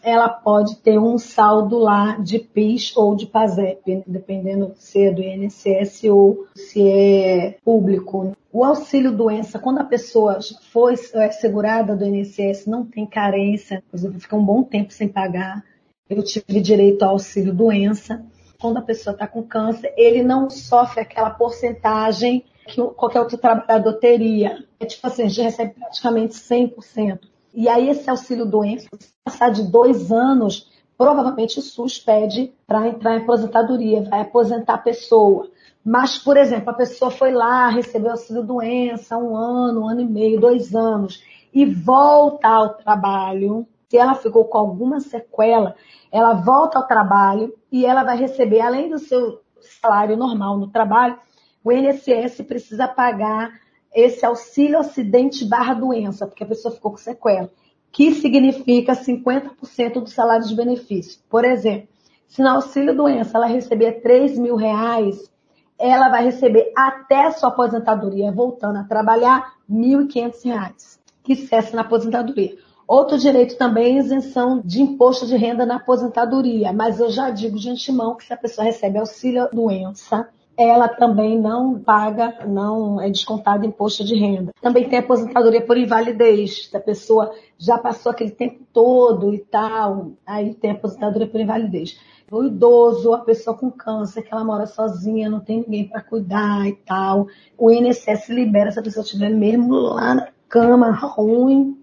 ela 0.04 0.30
pode 0.30 0.78
ter 0.78 1.00
um 1.00 1.18
saldo 1.18 1.80
lá 1.80 2.18
de 2.18 2.38
PIS 2.40 2.96
ou 2.96 3.16
de 3.16 3.26
PASEP, 3.26 4.04
dependendo 4.06 4.74
se 4.76 5.06
é 5.06 5.12
do 5.12 5.24
INSS 5.24 6.04
ou 6.06 6.46
se 6.56 6.88
é 6.88 7.58
público. 7.64 8.32
O 8.54 8.64
auxílio 8.64 9.12
doença, 9.12 9.60
quando 9.60 9.80
a 9.80 9.84
pessoa 9.84 10.40
foi 10.72 10.94
é 11.14 11.32
segurada 11.32 11.96
do 11.96 12.06
INSS, 12.06 12.68
não 12.68 12.86
tem 12.86 13.06
carência, 13.06 13.84
por 13.90 13.98
exemplo, 13.98 14.20
fica 14.20 14.36
um 14.36 14.46
bom 14.46 14.64
tempo 14.64 14.94
sem 14.94 15.08
pagar, 15.08 15.64
eu 16.10 16.24
tive 16.24 16.60
direito 16.62 17.04
ao 17.04 17.12
auxílio 17.12 17.54
doença. 17.54 18.24
Quando 18.60 18.78
a 18.78 18.82
pessoa 18.82 19.14
está 19.14 19.28
com 19.28 19.44
câncer, 19.44 19.94
ele 19.98 20.24
não 20.24 20.50
sofre 20.50 21.02
aquela 21.02 21.30
porcentagem 21.30 22.44
que 22.68 22.82
qualquer 22.82 23.20
outro 23.20 23.38
trabalhador 23.38 23.94
teria. 23.94 24.64
É 24.80 24.86
tipo 24.86 25.06
assim, 25.08 25.24
a 25.24 25.28
gente 25.28 25.42
recebe 25.42 25.74
praticamente 25.74 26.34
100%. 26.34 27.20
E 27.54 27.70
aí 27.70 27.90
esse 27.90 28.10
auxílio 28.10 28.46
doença, 28.46 28.88
se 29.00 29.10
passar 29.24 29.50
de 29.50 29.64
dois 29.64 30.12
anos, 30.12 30.70
provavelmente 30.98 31.60
o 31.60 31.62
SUS 31.62 32.00
pede 32.00 32.54
para 32.66 32.88
entrar 32.88 33.16
em 33.16 33.24
aposentadoria, 33.24 34.04
vai 34.04 34.22
aposentar 34.22 34.76
a 34.76 34.80
pessoa. 34.80 35.50
Mas, 35.84 36.18
por 36.18 36.36
exemplo, 36.36 36.70
a 36.70 36.74
pessoa 36.74 37.10
foi 37.10 37.32
lá, 37.32 37.70
recebeu 37.70 38.12
auxílio 38.12 38.44
doença 38.44 39.18
um 39.18 39.36
ano, 39.36 39.82
um 39.82 39.88
ano 39.88 40.02
e 40.02 40.06
meio, 40.06 40.40
dois 40.40 40.76
anos, 40.76 41.24
e 41.54 41.66
volta 41.66 42.48
ao 42.48 42.74
trabalho, 42.74 43.66
se 43.90 43.98
ela 43.98 44.16
ficou 44.16 44.46
com 44.46 44.58
alguma 44.58 45.00
sequela, 45.00 45.76
ela 46.12 46.34
volta 46.34 46.78
ao 46.78 46.88
trabalho 46.88 47.54
e 47.72 47.86
ela 47.86 48.04
vai 48.04 48.18
receber, 48.18 48.60
além 48.60 48.90
do 48.90 49.00
seu 49.00 49.40
salário 49.62 50.18
normal 50.18 50.58
no 50.58 50.68
trabalho, 50.68 51.18
o 51.64 51.72
INSS 51.72 52.42
precisa 52.46 52.88
pagar 52.88 53.52
esse 53.94 54.26
auxílio 54.26 54.80
acidente 54.80 55.46
barra 55.46 55.74
doença, 55.74 56.28
porque 56.28 56.44
a 56.44 56.48
pessoa 56.48 56.74
ficou 56.74 56.92
com 56.92 56.98
sequela, 56.98 57.50
que 57.92 58.12
significa 58.12 58.94
50% 58.94 60.02
do 60.02 60.10
salário 60.10 60.46
de 60.46 60.56
benefício. 60.56 61.22
Por 61.30 61.46
exemplo, 61.46 61.88
se 62.28 62.42
no 62.42 62.50
auxílio 62.50 62.96
doença 62.96 63.38
ela 63.38 63.48
receber 63.48 64.02
3 64.02 64.38
mil 64.38 64.58
reais, 64.58 65.32
ela 65.80 66.10
vai 66.10 66.26
receber 66.26 66.74
até 66.76 67.32
sua 67.32 67.50
aposentadoria, 67.50 68.32
voltando 68.32 68.80
a 68.80 68.84
trabalhar, 68.84 69.54
R$ 69.70 69.76
1.500, 69.76 71.00
que 71.24 71.36
cessa 71.36 71.76
na 71.76 71.84
aposentadoria. 71.84 72.67
Outro 72.88 73.18
direito 73.18 73.58
também 73.58 73.98
é 73.98 74.00
isenção 74.00 74.62
de 74.64 74.82
imposto 74.82 75.28
de 75.28 75.36
renda 75.36 75.66
na 75.66 75.76
aposentadoria, 75.76 76.72
mas 76.72 77.02
eu 77.02 77.10
já 77.10 77.30
digo 77.30 77.60
de 77.60 77.70
antemão 77.70 78.16
que 78.16 78.24
se 78.24 78.34
a 78.34 78.38
pessoa 78.38 78.64
recebe 78.64 78.98
auxílio 78.98 79.50
doença, 79.52 80.30
ela 80.58 80.88
também 80.88 81.38
não 81.38 81.78
paga, 81.80 82.46
não 82.48 83.00
é 83.00 83.10
descontado 83.10 83.66
imposto 83.66 84.06
de 84.06 84.16
renda. 84.16 84.52
Também 84.62 84.88
tem 84.88 85.00
aposentadoria 85.00 85.62
por 85.62 85.78
invalidez, 85.78 86.70
se 86.70 86.78
a 86.78 86.80
pessoa 86.80 87.32
já 87.58 87.78
passou 87.78 88.12
aquele 88.12 88.32
tempo 88.32 88.64
todo 88.72 89.34
e 89.34 89.40
tal, 89.40 90.14
aí 90.26 90.56
tem 90.56 90.72
aposentadoria 90.72 91.28
por 91.28 91.42
invalidez. 91.42 92.00
O 92.32 92.44
idoso, 92.44 93.14
a 93.14 93.20
pessoa 93.20 93.56
com 93.56 93.70
câncer, 93.70 94.24
que 94.24 94.34
ela 94.34 94.44
mora 94.44 94.66
sozinha, 94.66 95.30
não 95.30 95.40
tem 95.40 95.60
ninguém 95.60 95.88
para 95.88 96.02
cuidar 96.02 96.66
e 96.68 96.74
tal, 96.74 97.28
o 97.58 97.70
INSS 97.70 98.30
libera 98.30 98.72
se 98.72 98.80
a 98.80 98.84
pessoa 98.84 99.04
estiver 99.04 99.30
mesmo 99.30 99.76
lá 99.76 100.16
na 100.16 100.28
cama 100.50 100.90
ruim, 100.92 101.77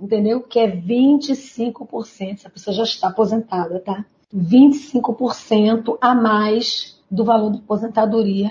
entendeu? 0.00 0.40
Que 0.40 0.60
é 0.60 0.70
25%, 0.70 2.38
se 2.38 2.46
a 2.46 2.50
pessoa 2.50 2.74
já 2.74 2.82
está 2.82 3.08
aposentada, 3.08 3.80
tá? 3.80 4.04
25% 4.34 5.98
a 6.00 6.14
mais 6.14 7.00
do 7.10 7.24
valor 7.24 7.50
da 7.50 7.58
aposentadoria 7.58 8.50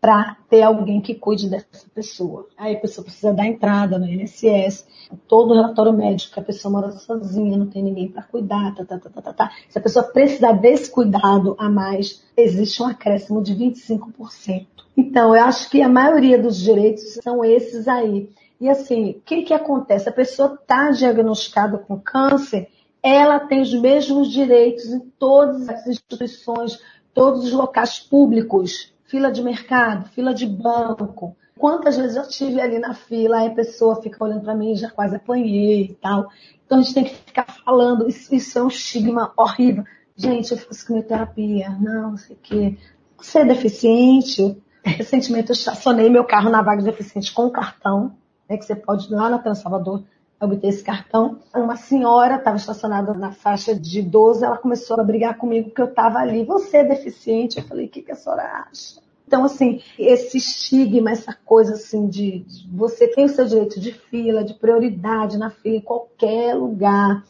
para 0.00 0.36
ter 0.48 0.62
alguém 0.62 1.00
que 1.00 1.14
cuide 1.14 1.48
dessa 1.48 1.88
pessoa. 1.92 2.46
Aí 2.56 2.76
a 2.76 2.80
pessoa 2.80 3.04
precisa 3.04 3.32
dar 3.32 3.46
entrada 3.46 3.98
no 3.98 4.06
INSS, 4.06 4.86
todo 5.26 5.50
o 5.50 5.54
relatório 5.54 5.92
médico 5.92 6.34
que 6.34 6.40
a 6.40 6.44
pessoa 6.44 6.70
mora 6.70 6.92
sozinha, 6.92 7.56
não 7.56 7.66
tem 7.66 7.82
ninguém 7.82 8.08
para 8.08 8.22
cuidar, 8.22 8.74
tá, 8.74 8.84
tá, 8.84 8.98
tá, 8.98 9.10
tá, 9.10 9.22
tá, 9.22 9.32
tá. 9.32 9.52
Se 9.68 9.78
a 9.78 9.82
pessoa 9.82 10.04
precisar 10.04 10.52
desse 10.52 10.90
cuidado 10.90 11.56
a 11.58 11.68
mais, 11.68 12.22
existe 12.36 12.82
um 12.82 12.86
acréscimo 12.86 13.42
de 13.42 13.54
25%. 13.54 14.66
Então, 14.96 15.34
eu 15.34 15.42
acho 15.42 15.68
que 15.68 15.82
a 15.82 15.88
maioria 15.88 16.40
dos 16.40 16.56
direitos 16.56 17.18
são 17.22 17.44
esses 17.44 17.88
aí. 17.88 18.30
E 18.60 18.68
assim, 18.68 19.10
o 19.10 19.20
que, 19.20 19.42
que 19.42 19.54
acontece? 19.54 20.08
A 20.08 20.12
pessoa 20.12 20.54
está 20.54 20.90
diagnosticada 20.90 21.78
com 21.78 22.00
câncer, 22.00 22.68
ela 23.02 23.38
tem 23.38 23.60
os 23.60 23.72
mesmos 23.72 24.30
direitos 24.30 24.86
em 24.86 25.00
todas 25.18 25.68
as 25.68 25.86
instituições, 25.86 26.80
todos 27.14 27.44
os 27.44 27.52
locais 27.52 28.00
públicos, 28.00 28.92
fila 29.04 29.30
de 29.30 29.42
mercado, 29.42 30.08
fila 30.08 30.34
de 30.34 30.46
banco. 30.46 31.36
Quantas 31.58 31.96
vezes 31.96 32.16
eu 32.16 32.28
tive 32.28 32.60
ali 32.60 32.78
na 32.78 32.94
fila, 32.94 33.38
aí 33.38 33.48
a 33.48 33.54
pessoa 33.54 34.02
fica 34.02 34.22
olhando 34.22 34.42
para 34.42 34.54
mim, 34.54 34.74
já 34.74 34.90
quase 34.90 35.16
apanhei 35.16 35.82
e 35.84 35.94
tal. 35.94 36.28
Então 36.64 36.78
a 36.78 36.82
gente 36.82 36.94
tem 36.94 37.04
que 37.04 37.14
ficar 37.14 37.46
falando, 37.64 38.08
isso, 38.08 38.34
isso 38.34 38.58
é 38.58 38.62
um 38.62 38.68
estigma 38.68 39.32
horrível. 39.36 39.84
Gente, 40.16 40.50
eu 40.50 40.58
faço 40.58 40.86
quimioterapia, 40.86 41.70
não, 41.80 42.10
não 42.10 42.16
sei 42.16 42.36
o 42.36 42.38
quê. 42.42 42.76
você 43.16 43.40
é 43.40 43.44
deficiente? 43.44 44.56
Recentemente 44.82 45.50
eu 45.50 45.54
estacionei 45.54 46.08
meu 46.10 46.24
carro 46.24 46.50
na 46.50 46.62
vaga 46.62 46.78
de 46.78 46.90
deficiente 46.90 47.32
com 47.32 47.50
cartão, 47.50 48.16
né, 48.48 48.56
que 48.56 48.64
você 48.64 48.74
pode 48.74 49.06
ir 49.06 49.14
lá 49.14 49.28
na 49.30 49.38
Transalvador 49.38 50.02
obter 50.40 50.68
esse 50.68 50.84
cartão. 50.84 51.38
Uma 51.54 51.76
senhora 51.76 52.36
estava 52.36 52.56
estacionada 52.56 53.14
na 53.14 53.32
faixa 53.32 53.74
de 53.74 54.02
12, 54.02 54.44
ela 54.44 54.58
começou 54.58 55.00
a 55.00 55.04
brigar 55.04 55.38
comigo 55.38 55.68
porque 55.68 55.82
eu 55.82 55.86
estava 55.86 56.18
ali. 56.18 56.44
Você 56.44 56.78
é 56.78 56.84
deficiente? 56.84 57.58
Eu 57.58 57.64
falei, 57.64 57.86
o 57.86 57.88
que, 57.88 58.02
que 58.02 58.12
a 58.12 58.16
senhora 58.16 58.66
acha? 58.68 59.00
Então, 59.26 59.44
assim, 59.44 59.82
esse 59.98 60.38
estigma, 60.38 61.10
essa 61.10 61.36
coisa 61.44 61.74
assim 61.74 62.06
de, 62.06 62.40
de, 62.40 62.68
você 62.70 63.08
tem 63.08 63.24
o 63.24 63.28
seu 63.28 63.44
direito 63.44 63.80
de 63.80 63.92
fila, 63.92 64.44
de 64.44 64.54
prioridade 64.54 65.36
na 65.36 65.50
fila 65.50 65.76
em 65.76 65.80
qualquer 65.80 66.54
lugar, 66.54 67.24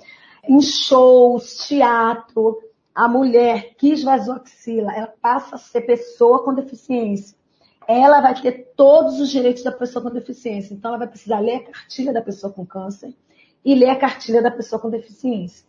em 0.46 0.60
shows, 0.60 1.66
teatro, 1.66 2.60
a 2.94 3.08
mulher 3.08 3.74
que 3.78 3.92
esvaziou 3.92 4.36
a 4.36 4.40
axila, 4.40 4.92
ela 4.94 5.12
passa 5.20 5.56
a 5.56 5.58
ser 5.58 5.82
pessoa 5.82 6.44
com 6.44 6.52
deficiência. 6.52 7.36
Ela 7.88 8.20
vai 8.20 8.40
ter 8.40 8.72
todos 8.76 9.20
os 9.20 9.30
direitos 9.30 9.62
da 9.62 9.72
pessoa 9.72 10.02
com 10.02 10.10
deficiência. 10.10 10.74
Então, 10.74 10.90
ela 10.90 10.98
vai 10.98 11.08
precisar 11.08 11.40
ler 11.40 11.56
a 11.56 11.64
cartilha 11.64 12.12
da 12.12 12.22
pessoa 12.22 12.52
com 12.52 12.66
câncer 12.66 13.14
e 13.64 13.74
ler 13.74 13.90
a 13.90 13.96
cartilha 13.96 14.42
da 14.42 14.50
pessoa 14.50 14.80
com 14.80 14.90
deficiência. 14.90 15.66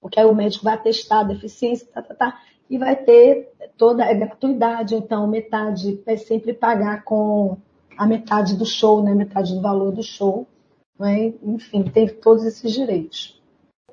Porque 0.00 0.20
aí 0.20 0.26
o 0.26 0.34
médico 0.34 0.64
vai 0.64 0.74
atestar 0.74 1.20
a 1.20 1.24
deficiência, 1.24 1.88
tá, 1.92 2.02
tá, 2.02 2.14
tá 2.14 2.40
e 2.68 2.78
vai 2.78 2.96
ter 2.96 3.48
toda 3.76 4.04
a 4.04 4.12
gratuidade, 4.12 4.94
então 4.94 5.26
metade 5.26 6.02
é 6.06 6.16
sempre 6.16 6.52
pagar 6.52 7.04
com 7.04 7.56
a 7.96 8.06
metade 8.06 8.56
do 8.56 8.66
show, 8.66 9.02
né? 9.02 9.14
Metade 9.14 9.54
do 9.54 9.60
valor 9.60 9.92
do 9.92 10.02
show. 10.02 10.46
Né? 10.98 11.32
Enfim, 11.42 11.84
tem 11.84 12.08
todos 12.08 12.44
esses 12.44 12.72
direitos. 12.72 13.40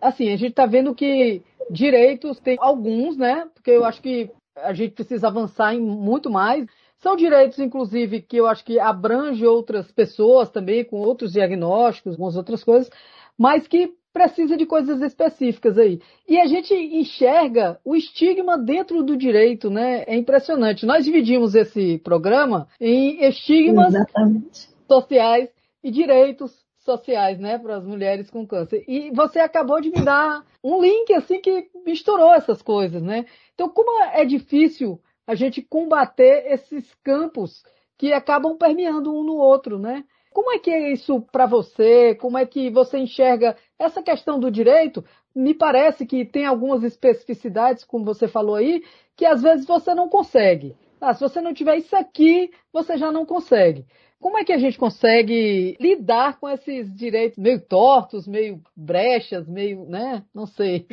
Assim, 0.02 0.30
a 0.30 0.36
gente 0.36 0.52
está 0.52 0.66
vendo 0.66 0.94
que 0.96 1.42
direitos 1.70 2.40
tem 2.40 2.58
alguns, 2.60 3.16
né? 3.16 3.48
Porque 3.54 3.72
eu 3.72 3.86
acho 3.86 4.02
que 4.02 4.30
a 4.56 4.74
gente 4.74 4.94
precisa 4.94 5.28
avançar 5.28 5.74
em 5.74 5.80
muito 5.80 6.30
mais. 6.30 6.66
São 7.04 7.18
direitos, 7.18 7.60
inclusive, 7.60 8.22
que 8.22 8.38
eu 8.38 8.48
acho 8.48 8.64
que 8.64 8.80
abrange 8.80 9.46
outras 9.46 9.92
pessoas 9.92 10.50
também, 10.50 10.86
com 10.86 11.02
outros 11.02 11.34
diagnósticos, 11.34 12.16
com 12.16 12.24
outras 12.24 12.64
coisas, 12.64 12.90
mas 13.38 13.68
que 13.68 13.94
precisa 14.14 14.56
de 14.56 14.66
coisas 14.66 15.02
específicas 15.02 15.78
aí. 15.78 16.00
E 16.26 16.40
a 16.40 16.46
gente 16.46 16.74
enxerga 16.74 17.78
o 17.84 17.94
estigma 17.94 18.58
dentro 18.58 19.04
do 19.04 19.18
direito, 19.18 19.70
né? 19.70 20.06
É 20.08 20.16
impressionante. 20.16 20.86
Nós 20.86 21.04
dividimos 21.04 21.56
esse 21.56 21.98
programa 21.98 22.70
em 22.80 23.22
estigmas 23.26 23.94
Exatamente. 23.94 24.70
sociais 24.88 25.50
e 25.84 25.92
direitos 25.92 26.54
sociais, 26.86 27.38
né, 27.40 27.58
para 27.58 27.78
as 27.78 27.86
mulheres 27.86 28.30
com 28.30 28.48
câncer. 28.48 28.84
E 28.88 29.12
você 29.12 29.40
acabou 29.40 29.82
de 29.82 29.90
me 29.90 30.04
dar 30.04 30.44
um 30.64 30.82
link 30.82 31.14
assim 31.14 31.42
que 31.42 31.68
misturou 31.86 32.34
essas 32.34 32.62
coisas, 32.62 33.02
né? 33.02 33.26
Então, 33.54 33.68
como 33.68 34.04
é 34.04 34.24
difícil 34.24 35.00
a 35.26 35.36
gente 35.36 35.62
combater 35.62 36.52
esses 36.52 36.94
campos 37.04 37.64
que 37.98 38.12
acabam 38.12 38.58
permeando 38.58 39.14
um 39.14 39.24
no 39.24 39.36
outro, 39.36 39.80
né? 39.80 40.04
Como 40.34 40.52
é 40.52 40.58
que 40.58 40.72
é 40.72 40.92
isso 40.92 41.22
para 41.32 41.46
você? 41.46 42.16
Como 42.16 42.38
é 42.38 42.46
que 42.46 42.70
você 42.70 42.98
enxerga 42.98 43.56
essa 43.78 44.02
questão 44.02 44.40
do 44.40 44.50
direito? 44.50 45.04
Me 45.36 45.54
parece 45.54 46.06
que 46.06 46.26
tem 46.26 46.46
algumas 46.46 46.84
especificidades, 46.84 47.84
como 47.84 48.04
você 48.04 48.28
falou 48.28 48.56
aí, 48.56 48.84
que 49.16 49.26
às 49.26 49.42
vezes 49.42 49.66
você 49.66 49.94
não 49.94 50.10
consegue. 50.10 50.76
Ah, 51.00 51.14
se 51.14 51.22
você 51.22 51.40
não 51.40 51.54
tiver 51.54 51.78
isso 51.78 51.96
aqui, 51.96 52.50
você 52.72 52.98
já 52.98 53.12
não 53.12 53.26
consegue. 53.26 53.86
Como 54.20 54.38
é 54.38 54.44
que 54.46 54.54
a 54.54 54.58
gente 54.58 54.78
consegue 54.78 55.76
lidar 55.80 56.40
com 56.40 56.50
esses 56.50 56.96
direitos 56.96 57.38
meio 57.38 57.60
tortos, 57.60 58.26
meio 58.26 58.62
brechas, 58.76 59.48
meio, 59.48 59.86
né? 59.86 60.24
Não 60.34 60.46
sei. 60.46 60.88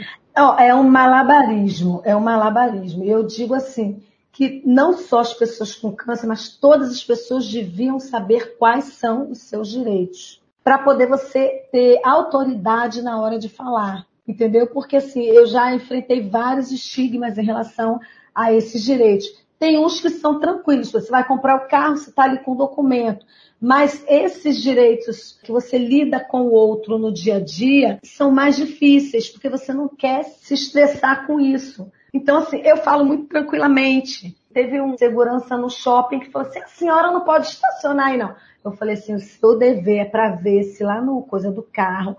é 0.58 0.74
um 0.74 0.82
malabarismo, 0.82 2.02
é 2.04 2.14
um 2.14 2.20
malabarismo. 2.20 3.04
Eu 3.04 3.24
digo 3.24 3.54
assim, 3.54 4.02
que 4.40 4.62
não 4.64 4.94
só 4.94 5.18
as 5.18 5.34
pessoas 5.34 5.74
com 5.74 5.92
câncer, 5.92 6.26
mas 6.26 6.48
todas 6.48 6.90
as 6.90 7.04
pessoas 7.04 7.46
deviam 7.46 8.00
saber 8.00 8.56
quais 8.56 8.84
são 8.84 9.30
os 9.30 9.40
seus 9.40 9.68
direitos, 9.68 10.42
para 10.64 10.78
poder 10.78 11.06
você 11.06 11.68
ter 11.70 12.00
autoridade 12.02 13.02
na 13.02 13.20
hora 13.20 13.38
de 13.38 13.50
falar, 13.50 14.06
entendeu? 14.26 14.66
Porque 14.66 14.96
assim, 14.96 15.24
eu 15.24 15.44
já 15.44 15.74
enfrentei 15.74 16.26
vários 16.26 16.72
estigmas 16.72 17.36
em 17.36 17.44
relação 17.44 18.00
a 18.34 18.50
esses 18.50 18.82
direitos. 18.82 19.26
Tem 19.58 19.78
uns 19.78 20.00
que 20.00 20.08
são 20.08 20.40
tranquilos, 20.40 20.90
você 20.90 21.10
vai 21.10 21.28
comprar 21.28 21.56
o 21.56 21.68
carro, 21.68 21.98
você 21.98 22.08
está 22.08 22.22
ali 22.22 22.38
com 22.38 22.52
o 22.52 22.56
documento. 22.56 23.26
Mas 23.60 24.02
esses 24.08 24.62
direitos 24.62 25.38
que 25.44 25.52
você 25.52 25.76
lida 25.76 26.18
com 26.18 26.44
o 26.44 26.52
outro 26.52 26.98
no 26.98 27.12
dia 27.12 27.36
a 27.36 27.40
dia 27.40 27.98
são 28.02 28.30
mais 28.30 28.56
difíceis, 28.56 29.28
porque 29.28 29.50
você 29.50 29.74
não 29.74 29.86
quer 29.86 30.22
se 30.24 30.54
estressar 30.54 31.26
com 31.26 31.38
isso. 31.38 31.92
Então, 32.12 32.38
assim, 32.38 32.60
eu 32.62 32.76
falo 32.78 33.04
muito 33.04 33.26
tranquilamente. 33.26 34.36
Teve 34.52 34.80
um 34.80 34.96
segurança 34.96 35.56
no 35.56 35.70
shopping 35.70 36.20
que 36.20 36.30
falou 36.30 36.48
assim: 36.48 36.58
a 36.60 36.66
senhora 36.66 37.10
não 37.10 37.24
pode 37.24 37.46
estacionar 37.46 38.08
aí, 38.08 38.16
não. 38.16 38.34
Eu 38.64 38.72
falei 38.72 38.94
assim: 38.94 39.14
o 39.14 39.20
seu 39.20 39.56
dever 39.56 40.00
é 40.00 40.04
para 40.04 40.34
ver 40.36 40.64
se 40.64 40.82
lá 40.82 41.00
no 41.00 41.22
coisa 41.22 41.50
do 41.50 41.62
carro 41.62 42.16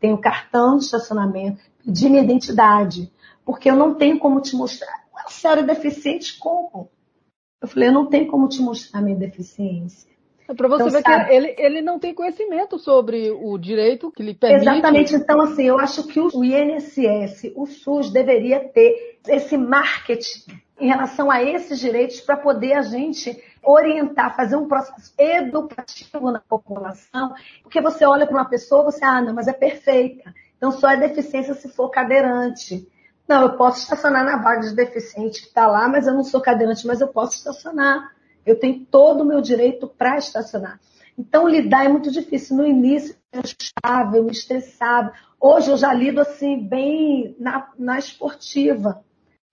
tem 0.00 0.12
o 0.12 0.18
cartão 0.18 0.76
de 0.76 0.84
estacionamento, 0.84 1.60
de 1.84 2.08
minha 2.08 2.22
identidade. 2.22 3.12
Porque 3.44 3.70
eu 3.70 3.76
não 3.76 3.94
tenho 3.94 4.18
como 4.18 4.40
te 4.40 4.56
mostrar. 4.56 5.04
A 5.14 5.30
senhora 5.30 5.60
é 5.60 5.64
deficiente 5.64 6.38
como? 6.38 6.90
Eu 7.60 7.68
falei: 7.68 7.88
eu 7.88 7.92
não 7.92 8.06
tenho 8.06 8.26
como 8.28 8.48
te 8.48 8.62
mostrar 8.62 9.02
minha 9.02 9.16
deficiência. 9.16 10.13
É 10.48 10.54
para 10.54 10.68
você 10.68 10.82
então, 10.82 10.90
ver 10.90 11.02
sabe? 11.02 11.24
que 11.24 11.32
ele, 11.34 11.54
ele 11.56 11.80
não 11.80 11.98
tem 11.98 12.14
conhecimento 12.14 12.78
sobre 12.78 13.30
o 13.30 13.56
direito 13.56 14.10
que 14.10 14.22
lhe 14.22 14.34
permite. 14.34 14.62
Exatamente. 14.62 15.14
Então, 15.14 15.40
assim, 15.40 15.64
eu 15.64 15.78
acho 15.78 16.06
que 16.06 16.20
o 16.20 16.44
INSS, 16.44 17.52
o 17.56 17.66
SUS, 17.66 18.10
deveria 18.10 18.60
ter 18.60 19.18
esse 19.26 19.56
marketing 19.56 20.60
em 20.78 20.88
relação 20.88 21.30
a 21.30 21.42
esses 21.42 21.78
direitos 21.78 22.20
para 22.20 22.36
poder 22.36 22.74
a 22.74 22.82
gente 22.82 23.42
orientar, 23.62 24.36
fazer 24.36 24.56
um 24.56 24.68
processo 24.68 25.14
educativo 25.16 26.30
na 26.30 26.40
população, 26.40 27.34
porque 27.62 27.80
você 27.80 28.04
olha 28.04 28.26
para 28.26 28.36
uma 28.36 28.44
pessoa, 28.44 28.84
você, 28.84 29.02
ah, 29.04 29.22
não, 29.22 29.32
mas 29.32 29.48
é 29.48 29.52
perfeita. 29.52 30.34
Então, 30.56 30.70
só 30.70 30.90
é 30.90 30.96
deficiência 30.96 31.54
se 31.54 31.68
for 31.68 31.88
cadeirante. 31.88 32.86
Não, 33.26 33.42
eu 33.42 33.56
posso 33.56 33.80
estacionar 33.80 34.24
na 34.24 34.36
vaga 34.36 34.60
de 34.60 34.74
deficiente 34.74 35.40
que 35.40 35.48
está 35.48 35.66
lá, 35.66 35.88
mas 35.88 36.06
eu 36.06 36.12
não 36.12 36.24
sou 36.24 36.40
cadeirante, 36.40 36.86
mas 36.86 37.00
eu 37.00 37.08
posso 37.08 37.36
estacionar. 37.36 38.13
Eu 38.46 38.58
tenho 38.58 38.84
todo 38.86 39.22
o 39.22 39.24
meu 39.24 39.40
direito 39.40 39.86
para 39.86 40.18
estacionar. 40.18 40.80
Então, 41.18 41.48
lidar 41.48 41.84
é 41.84 41.88
muito 41.88 42.10
difícil. 42.10 42.56
No 42.56 42.66
início, 42.66 43.14
eu 43.32 43.40
achava, 43.40 44.16
eu 44.16 44.24
me 44.24 44.32
estressava. 44.32 45.12
Hoje, 45.40 45.70
eu 45.70 45.76
já 45.76 45.92
lido 45.92 46.20
assim, 46.20 46.58
bem 46.58 47.36
na, 47.38 47.68
na 47.78 47.98
esportiva, 47.98 49.04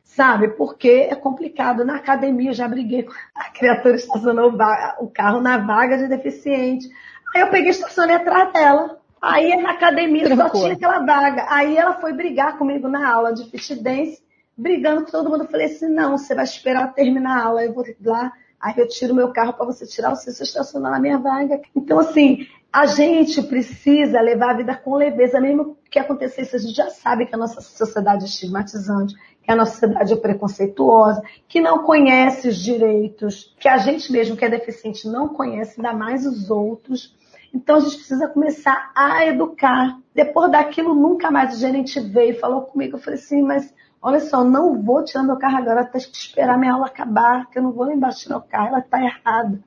sabe? 0.03 0.49
Porque 0.49 1.07
é 1.09 1.15
complicado. 1.15 1.85
Na 1.85 1.97
academia, 1.97 2.49
eu 2.49 2.55
já 2.55 2.67
briguei 2.67 3.03
com 3.03 3.13
a 3.35 3.49
criatura 3.49 3.95
estacionou 3.95 4.51
o 4.99 5.07
carro 5.07 5.39
na 5.39 5.57
vaga 5.57 5.97
de 5.97 6.07
deficiente. 6.07 6.89
Aí 7.35 7.41
eu 7.41 7.49
peguei 7.49 7.67
e 7.67 7.71
estacionei 7.71 8.15
atrás 8.15 8.51
dela. 8.51 8.99
Aí 9.21 9.55
na 9.61 9.71
academia 9.71 10.35
só 10.35 10.49
tinha 10.49 10.73
aquela 10.73 11.05
vaga. 11.05 11.45
Aí 11.49 11.77
ela 11.77 11.93
foi 11.93 12.11
brigar 12.11 12.57
comigo 12.57 12.87
na 12.87 13.07
aula 13.07 13.31
de 13.31 13.47
fit 13.51 13.75
dance, 13.75 14.21
brigando 14.57 15.05
com 15.05 15.11
todo 15.11 15.29
mundo. 15.29 15.43
Eu 15.43 15.49
falei 15.49 15.67
assim, 15.67 15.87
não, 15.87 16.17
você 16.17 16.33
vai 16.33 16.43
esperar 16.43 16.93
terminar 16.93 17.37
a 17.37 17.45
aula. 17.45 17.63
Eu 17.63 17.73
vou 17.73 17.85
lá 18.03 18.33
Aí 18.61 18.73
eu 18.77 18.87
tiro 18.87 19.15
meu 19.15 19.33
carro 19.33 19.53
para 19.53 19.65
você 19.65 19.85
tirar 19.85 20.11
o 20.11 20.15
seu, 20.15 20.31
você 20.31 20.43
estacionar 20.43 20.91
na 20.91 20.99
minha 20.99 21.17
vaga. 21.17 21.59
Então, 21.75 21.99
assim, 21.99 22.47
a 22.71 22.85
gente 22.85 23.41
precisa 23.43 24.21
levar 24.21 24.51
a 24.51 24.57
vida 24.57 24.75
com 24.75 24.95
leveza, 24.95 25.41
mesmo 25.41 25.77
que 25.89 25.99
acontecesse, 25.99 26.55
a 26.55 26.59
gente 26.59 26.75
já 26.75 26.89
sabe 26.89 27.25
que 27.25 27.35
a 27.35 27.37
nossa 27.37 27.59
sociedade 27.59 28.23
é 28.23 28.27
estigmatizante, 28.27 29.13
que 29.43 29.51
a 29.51 29.55
nossa 29.55 29.73
sociedade 29.73 30.13
é 30.13 30.15
preconceituosa, 30.15 31.21
que 31.49 31.59
não 31.59 31.83
conhece 31.83 32.47
os 32.47 32.57
direitos, 32.57 33.53
que 33.59 33.67
a 33.67 33.77
gente 33.77 34.09
mesmo 34.11 34.37
que 34.37 34.45
é 34.45 34.49
deficiente 34.49 35.07
não 35.09 35.27
conhece, 35.27 35.73
ainda 35.77 35.91
mais 35.91 36.25
os 36.25 36.49
outros. 36.49 37.13
Então 37.53 37.75
a 37.75 37.79
gente 37.81 37.97
precisa 37.97 38.29
começar 38.29 38.91
a 38.95 39.25
educar. 39.25 39.99
Depois 40.15 40.49
daquilo, 40.49 40.93
nunca 40.93 41.29
mais 41.29 41.55
o 41.55 41.59
gerente 41.59 41.99
veio 41.99 42.31
e 42.31 42.39
falou 42.39 42.61
comigo. 42.61 42.95
Eu 42.95 43.01
falei 43.01 43.19
assim, 43.19 43.41
mas 43.41 43.73
Olha 44.01 44.19
só, 44.19 44.43
não 44.43 44.81
vou 44.81 45.03
tirar 45.03 45.23
meu 45.23 45.37
carro 45.37 45.57
agora, 45.57 45.81
até 45.81 45.99
que 45.99 46.17
esperar 46.17 46.57
minha 46.57 46.73
aula 46.73 46.87
acabar, 46.87 47.49
que 47.49 47.59
eu 47.59 47.63
não 47.63 47.71
vou 47.71 47.91
embaixo 47.91 48.21
tirar 48.21 48.37
o 48.37 48.41
carro, 48.41 48.69
ela 48.69 48.79
está 48.79 48.99
errada. 48.99 49.59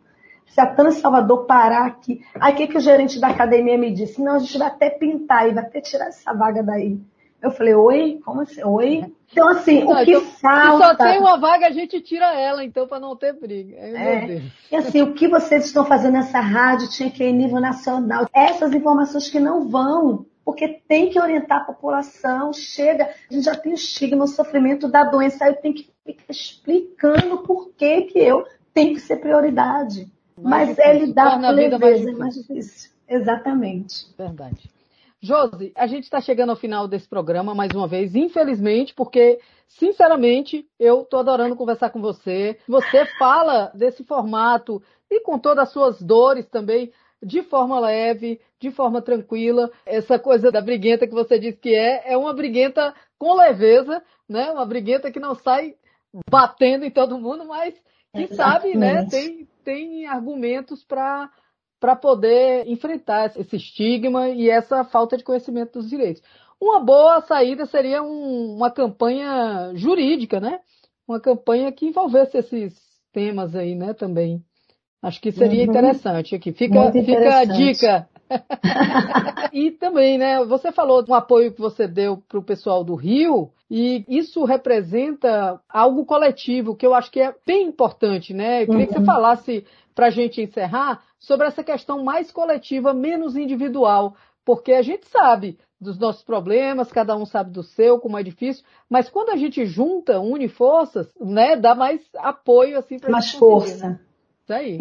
Se 0.46 0.60
a 0.60 0.66
Tana 0.66 0.90
Salvador 0.90 1.46
parar 1.46 1.86
aqui. 1.86 2.20
Aí 2.40 2.52
o 2.52 2.56
que, 2.56 2.66
que 2.68 2.78
o 2.78 2.80
gerente 2.80 3.20
da 3.20 3.28
academia 3.28 3.78
me 3.78 3.92
disse? 3.92 4.22
Não, 4.22 4.34
a 4.34 4.38
gente 4.38 4.56
vai 4.58 4.68
até 4.68 4.90
pintar 4.90 5.48
e 5.48 5.54
vai 5.54 5.64
até 5.64 5.80
tirar 5.80 6.06
essa 6.06 6.32
vaga 6.32 6.62
daí. 6.62 6.98
Eu 7.44 7.50
falei, 7.50 7.74
oi? 7.74 8.20
Como 8.24 8.40
assim? 8.40 8.64
Oi? 8.64 9.04
Então, 9.30 9.48
assim, 9.48 9.84
não, 9.84 9.92
o 9.92 10.04
que 10.04 10.12
então, 10.12 10.22
falta. 10.40 10.76
Se 10.76 10.96
só 10.96 10.96
tem 10.96 11.18
uma 11.18 11.36
vaga, 11.36 11.66
a 11.66 11.70
gente 11.70 12.00
tira 12.00 12.32
ela, 12.32 12.64
então, 12.64 12.86
para 12.86 13.00
não 13.00 13.14
ter 13.16 13.32
briga. 13.34 13.76
É. 13.76 14.40
E 14.72 14.76
assim, 14.76 15.02
o 15.02 15.12
que 15.12 15.28
vocês 15.28 15.66
estão 15.66 15.84
fazendo 15.84 16.14
nessa 16.14 16.40
rádio 16.40 16.88
tinha 16.88 17.10
que 17.10 17.22
ir 17.22 17.28
em 17.28 17.36
nível 17.36 17.60
nacional. 17.60 18.26
Essas 18.32 18.72
informações 18.72 19.28
que 19.28 19.38
não 19.38 19.68
vão 19.68 20.24
porque 20.44 20.80
tem 20.86 21.10
que 21.10 21.20
orientar 21.20 21.62
a 21.62 21.64
população. 21.64 22.52
Chega, 22.52 23.10
a 23.30 23.32
gente 23.32 23.44
já 23.44 23.56
tem 23.56 23.72
o 23.72 23.74
estigma, 23.74 24.24
o 24.24 24.28
sofrimento 24.28 24.88
da 24.88 25.04
doença, 25.04 25.44
aí 25.44 25.52
eu 25.52 25.56
tenho 25.56 25.74
que 25.74 25.90
ficar 26.04 26.24
explicando 26.30 27.38
por 27.38 27.70
que, 27.70 28.02
que 28.02 28.18
eu 28.18 28.44
tenho 28.72 28.94
que 28.94 29.00
ser 29.00 29.16
prioridade. 29.16 30.12
Mais 30.36 30.70
Mas 30.70 30.78
é 30.78 30.98
lidar 30.98 31.40
com 31.40 31.50
leveza, 31.50 32.10
é 32.10 32.12
mais 32.12 32.34
difícil. 32.34 32.90
Exatamente. 33.08 34.06
Verdade. 34.18 34.70
Josi, 35.20 35.72
a 35.74 35.86
gente 35.86 36.04
está 36.04 36.20
chegando 36.20 36.50
ao 36.50 36.56
final 36.56 36.86
desse 36.86 37.08
programa 37.08 37.54
mais 37.54 37.72
uma 37.72 37.88
vez, 37.88 38.14
infelizmente, 38.14 38.92
porque, 38.92 39.40
sinceramente, 39.66 40.68
eu 40.78 41.00
estou 41.00 41.20
adorando 41.20 41.56
conversar 41.56 41.88
com 41.88 42.00
você. 42.02 42.58
Você 42.68 43.06
fala 43.18 43.72
desse 43.74 44.04
formato 44.04 44.82
e 45.10 45.20
com 45.20 45.38
todas 45.38 45.64
as 45.64 45.72
suas 45.72 46.02
dores 46.02 46.46
também, 46.46 46.92
de 47.24 47.42
forma 47.42 47.80
leve, 47.80 48.40
de 48.60 48.70
forma 48.70 49.00
tranquila. 49.00 49.70
Essa 49.86 50.18
coisa 50.18 50.50
da 50.52 50.60
briguenta 50.60 51.06
que 51.06 51.14
você 51.14 51.38
disse 51.38 51.58
que 51.58 51.74
é, 51.74 52.12
é 52.12 52.16
uma 52.16 52.34
briguenta 52.34 52.94
com 53.18 53.34
leveza, 53.34 54.02
né? 54.28 54.50
Uma 54.50 54.66
briguenta 54.66 55.10
que 55.10 55.18
não 55.18 55.34
sai 55.34 55.74
batendo 56.30 56.84
em 56.84 56.90
todo 56.90 57.18
mundo, 57.18 57.44
mas 57.46 57.74
quem 58.12 58.28
sabe, 58.28 58.76
né? 58.76 59.06
Tem, 59.06 59.48
tem 59.64 60.06
argumentos 60.06 60.84
para 60.84 61.30
para 61.80 61.96
poder 61.96 62.66
enfrentar 62.66 63.38
esse 63.38 63.56
estigma 63.56 64.30
e 64.30 64.48
essa 64.48 64.84
falta 64.84 65.18
de 65.18 65.24
conhecimento 65.24 65.78
dos 65.78 65.90
direitos. 65.90 66.22
Uma 66.58 66.80
boa 66.80 67.20
saída 67.20 67.66
seria 67.66 68.02
um, 68.02 68.54
uma 68.56 68.70
campanha 68.70 69.70
jurídica, 69.74 70.40
né? 70.40 70.60
Uma 71.06 71.20
campanha 71.20 71.70
que 71.70 71.84
envolvesse 71.84 72.38
esses 72.38 72.72
temas 73.12 73.54
aí, 73.54 73.74
né, 73.74 73.92
também. 73.92 74.42
Acho 75.04 75.20
que 75.20 75.30
seria 75.30 75.64
uhum. 75.64 75.70
interessante 75.70 76.34
aqui. 76.34 76.50
Fica, 76.52 76.90
fica 76.90 77.38
a 77.38 77.44
dica. 77.44 78.08
e 79.52 79.70
também, 79.70 80.16
né, 80.16 80.42
você 80.46 80.72
falou 80.72 81.02
do 81.02 81.12
apoio 81.12 81.52
que 81.52 81.60
você 81.60 81.86
deu 81.86 82.22
para 82.26 82.38
o 82.38 82.42
pessoal 82.42 82.82
do 82.82 82.94
Rio, 82.94 83.50
e 83.70 84.02
isso 84.08 84.44
representa 84.44 85.60
algo 85.68 86.06
coletivo, 86.06 86.74
que 86.74 86.86
eu 86.86 86.94
acho 86.94 87.10
que 87.10 87.20
é 87.20 87.34
bem 87.46 87.68
importante, 87.68 88.32
né? 88.32 88.62
Eu 88.62 88.66
queria 88.66 88.80
uhum. 88.80 88.86
que 88.86 88.92
você 88.94 88.98
uhum. 89.00 89.04
falasse 89.04 89.66
para 89.94 90.06
a 90.06 90.10
gente 90.10 90.40
encerrar, 90.40 91.02
sobre 91.18 91.46
essa 91.46 91.62
questão 91.62 92.02
mais 92.02 92.30
coletiva, 92.30 92.94
menos 92.94 93.36
individual, 93.36 94.16
porque 94.44 94.72
a 94.72 94.82
gente 94.82 95.06
sabe 95.08 95.58
dos 95.80 95.98
nossos 95.98 96.22
problemas, 96.22 96.90
cada 96.90 97.14
um 97.14 97.26
sabe 97.26 97.50
do 97.50 97.62
seu, 97.62 97.98
como 97.98 98.18
é 98.18 98.22
difícil, 98.22 98.64
mas 98.88 99.10
quando 99.10 99.30
a 99.30 99.36
gente 99.36 99.66
junta, 99.66 100.18
une 100.18 100.48
forças, 100.48 101.12
né, 101.20 101.56
dá 101.56 101.74
mais 101.74 102.00
apoio 102.16 102.78
assim 102.78 102.98
para 102.98 103.10
mais 103.10 103.32
força. 103.32 103.90
Né? 103.90 104.00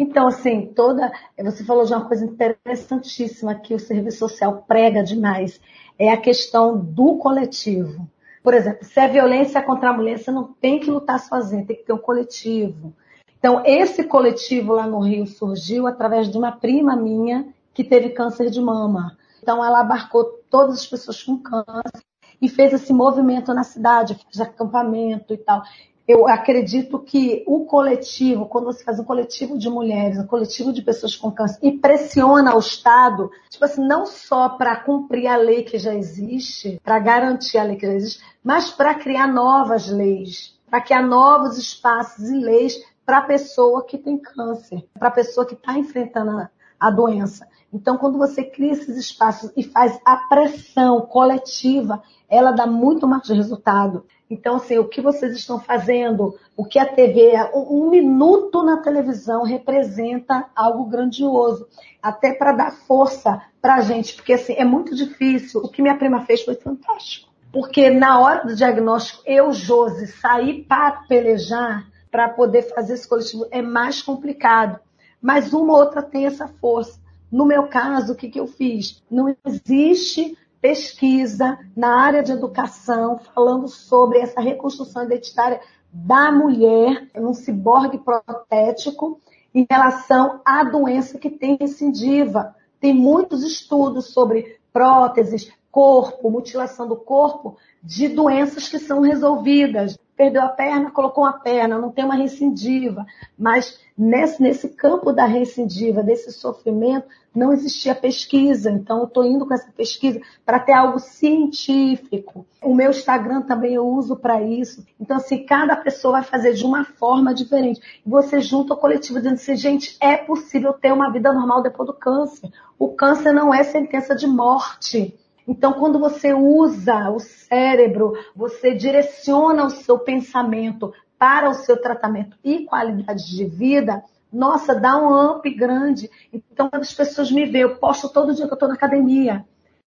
Então, 0.00 0.26
assim, 0.26 0.72
toda. 0.74 1.10
Você 1.38 1.64
falou 1.64 1.84
de 1.84 1.92
uma 1.94 2.06
coisa 2.06 2.24
interessantíssima 2.24 3.54
que 3.54 3.74
o 3.74 3.78
serviço 3.78 4.18
social 4.18 4.64
prega 4.68 5.02
demais. 5.02 5.60
É 5.98 6.10
a 6.10 6.20
questão 6.20 6.78
do 6.78 7.16
coletivo. 7.16 8.08
Por 8.42 8.52
exemplo, 8.52 8.84
se 8.84 9.00
é 9.00 9.08
violência 9.08 9.62
contra 9.62 9.88
a 9.88 9.92
mulher, 9.92 10.18
você 10.18 10.30
não 10.30 10.52
tem 10.52 10.78
que 10.78 10.90
lutar 10.90 11.18
sozinho, 11.18 11.66
tem 11.66 11.76
que 11.76 11.84
ter 11.84 11.92
um 11.94 11.98
coletivo. 11.98 12.92
Então, 13.38 13.62
esse 13.64 14.04
coletivo 14.04 14.74
lá 14.74 14.86
no 14.86 15.00
Rio 15.00 15.26
surgiu 15.26 15.86
através 15.86 16.30
de 16.30 16.36
uma 16.36 16.52
prima 16.52 16.94
minha 16.94 17.48
que 17.72 17.82
teve 17.82 18.10
câncer 18.10 18.50
de 18.50 18.60
mama. 18.60 19.16
Então, 19.42 19.64
ela 19.64 19.80
abarcou 19.80 20.24
todas 20.50 20.76
as 20.76 20.86
pessoas 20.86 21.22
com 21.22 21.38
câncer 21.38 22.02
e 22.40 22.48
fez 22.48 22.72
esse 22.72 22.92
movimento 22.92 23.52
na 23.54 23.64
cidade, 23.64 24.14
fez 24.14 24.40
acampamento 24.40 25.32
e 25.32 25.38
tal. 25.38 25.62
Eu 26.06 26.28
acredito 26.28 26.98
que 26.98 27.42
o 27.46 27.64
coletivo, 27.64 28.46
quando 28.46 28.66
você 28.66 28.84
faz 28.84 29.00
um 29.00 29.04
coletivo 29.04 29.58
de 29.58 29.70
mulheres, 29.70 30.18
um 30.18 30.26
coletivo 30.26 30.70
de 30.70 30.82
pessoas 30.82 31.16
com 31.16 31.30
câncer 31.30 31.58
e 31.62 31.72
pressiona 31.72 32.54
o 32.54 32.58
Estado, 32.58 33.30
tipo 33.48 33.64
assim, 33.64 33.86
não 33.86 34.04
só 34.04 34.50
para 34.50 34.76
cumprir 34.76 35.26
a 35.26 35.36
lei 35.36 35.62
que 35.62 35.78
já 35.78 35.94
existe, 35.94 36.78
para 36.84 36.98
garantir 36.98 37.56
a 37.56 37.62
lei 37.62 37.76
que 37.76 37.86
já 37.86 37.94
existe, 37.94 38.22
mas 38.42 38.70
para 38.70 38.94
criar 38.94 39.26
novas 39.26 39.88
leis, 39.88 40.58
para 40.68 40.82
criar 40.82 41.02
novos 41.02 41.56
espaços 41.56 42.28
e 42.28 42.36
leis 42.38 42.84
para 43.06 43.18
a 43.18 43.22
pessoa 43.22 43.84
que 43.84 43.96
tem 43.96 44.18
câncer, 44.18 44.86
para 44.98 45.08
a 45.08 45.12
pessoa 45.12 45.46
que 45.46 45.54
está 45.54 45.78
enfrentando 45.78 46.46
a, 46.86 46.90
doença. 46.90 47.46
Então, 47.72 47.96
quando 47.98 48.18
você 48.18 48.44
cria 48.44 48.72
esses 48.72 48.96
espaços 48.96 49.50
e 49.56 49.62
faz 49.62 49.98
a 50.04 50.16
pressão 50.16 51.00
coletiva, 51.00 52.02
ela 52.28 52.52
dá 52.52 52.66
muito 52.66 53.06
mais 53.06 53.28
resultado. 53.28 54.06
Então, 54.30 54.56
assim, 54.56 54.78
o 54.78 54.88
que 54.88 55.00
vocês 55.00 55.34
estão 55.34 55.60
fazendo, 55.60 56.38
o 56.56 56.64
que 56.64 56.78
a 56.78 56.86
TV, 56.86 57.32
um, 57.54 57.90
minuto 57.90 58.62
na 58.62 58.78
televisão 58.78 59.42
representa 59.42 60.46
algo 60.54 60.86
grandioso, 60.86 61.66
até 62.02 62.32
para 62.32 62.52
dar 62.52 62.72
força 62.72 63.42
para 63.60 63.76
a 63.76 63.80
gente, 63.80 64.14
porque 64.14 64.32
assim, 64.32 64.54
é 64.54 64.64
muito 64.64 64.94
difícil. 64.94 65.60
O 65.60 65.68
que 65.68 65.82
minha 65.82 65.96
prima 65.96 66.24
fez 66.24 66.42
foi 66.42 66.54
fantástico. 66.54 67.32
Porque 67.52 67.90
na 67.90 68.18
hora 68.18 68.44
do 68.44 68.54
diagnóstico, 68.54 69.22
eu, 69.24 69.52
Josi, 69.52 70.06
saí 70.08 70.64
para 70.64 71.04
pelejar 71.08 71.86
para 72.14 72.28
poder 72.28 72.62
fazer 72.62 72.94
esse 72.94 73.08
coletivo 73.08 73.44
é 73.50 73.60
mais 73.60 74.00
complicado. 74.00 74.78
Mas 75.24 75.54
uma 75.54 75.72
ou 75.72 75.78
outra 75.78 76.02
tem 76.02 76.26
essa 76.26 76.46
força. 76.46 77.00
No 77.32 77.46
meu 77.46 77.66
caso, 77.66 78.12
o 78.12 78.14
que, 78.14 78.28
que 78.28 78.38
eu 78.38 78.46
fiz? 78.46 79.02
Não 79.10 79.34
existe 79.42 80.36
pesquisa 80.60 81.58
na 81.74 81.98
área 81.98 82.22
de 82.22 82.30
educação 82.30 83.18
falando 83.34 83.66
sobre 83.66 84.18
essa 84.18 84.42
reconstrução 84.42 85.02
identitária 85.04 85.62
da 85.90 86.30
mulher 86.30 87.08
num 87.14 87.32
ciborgue 87.32 87.96
protético 87.96 89.18
em 89.54 89.66
relação 89.68 90.42
à 90.44 90.62
doença 90.62 91.18
que 91.18 91.30
tem 91.30 91.56
recidiva. 91.58 92.54
Tem 92.78 92.92
muitos 92.92 93.42
estudos 93.42 94.12
sobre 94.12 94.60
próteses, 94.74 95.50
corpo, 95.72 96.30
mutilação 96.30 96.86
do 96.86 96.96
corpo, 96.96 97.56
de 97.82 98.08
doenças 98.08 98.68
que 98.68 98.78
são 98.78 99.00
resolvidas 99.00 99.98
perdeu 100.16 100.42
a 100.42 100.48
perna, 100.48 100.90
colocou 100.90 101.24
uma 101.24 101.32
perna, 101.32 101.78
não 101.78 101.90
tem 101.90 102.04
uma 102.04 102.14
recidiva. 102.14 103.04
Mas 103.38 103.78
nesse, 103.96 104.42
nesse 104.42 104.68
campo 104.68 105.12
da 105.12 105.24
recidiva, 105.24 106.02
desse 106.02 106.32
sofrimento, 106.32 107.06
não 107.34 107.52
existia 107.52 107.94
pesquisa. 107.94 108.70
Então, 108.70 108.98
eu 108.98 109.04
estou 109.04 109.24
indo 109.24 109.46
com 109.46 109.54
essa 109.54 109.70
pesquisa 109.72 110.20
para 110.46 110.60
ter 110.60 110.72
algo 110.72 110.98
científico. 110.98 112.46
O 112.62 112.74
meu 112.74 112.90
Instagram 112.90 113.42
também 113.42 113.74
eu 113.74 113.86
uso 113.86 114.16
para 114.16 114.40
isso. 114.40 114.86
Então, 115.00 115.16
assim, 115.16 115.44
cada 115.44 115.76
pessoa 115.76 116.20
vai 116.20 116.22
fazer 116.22 116.54
de 116.54 116.64
uma 116.64 116.84
forma 116.84 117.34
diferente. 117.34 117.80
Você 118.06 118.40
junta 118.40 118.74
o 118.74 118.76
coletivo 118.76 119.18
dizendo 119.18 119.34
assim, 119.34 119.56
gente, 119.56 119.96
é 120.00 120.16
possível 120.16 120.72
ter 120.72 120.92
uma 120.92 121.10
vida 121.10 121.32
normal 121.32 121.62
depois 121.62 121.88
do 121.88 121.94
câncer. 121.94 122.50
O 122.78 122.88
câncer 122.88 123.32
não 123.32 123.52
é 123.52 123.62
sentença 123.64 124.14
de 124.14 124.26
morte. 124.26 125.18
Então, 125.46 125.74
quando 125.74 125.98
você 125.98 126.32
usa 126.32 127.10
o 127.10 127.20
cérebro, 127.20 128.14
você 128.34 128.74
direciona 128.74 129.64
o 129.64 129.70
seu 129.70 129.98
pensamento 129.98 130.92
para 131.18 131.48
o 131.48 131.54
seu 131.54 131.80
tratamento 131.80 132.36
e 132.42 132.64
qualidade 132.64 133.24
de 133.30 133.44
vida, 133.44 134.02
nossa, 134.32 134.74
dá 134.74 134.96
um 134.96 135.36
up 135.36 135.54
grande. 135.54 136.10
Então, 136.32 136.68
quando 136.70 136.82
as 136.82 136.92
pessoas 136.92 137.30
me 137.30 137.44
veem, 137.44 137.62
eu 137.62 137.76
posto 137.76 138.08
todo 138.08 138.34
dia 138.34 138.46
que 138.46 138.52
eu 138.52 138.56
estou 138.56 138.68
na 138.68 138.74
academia. 138.74 139.44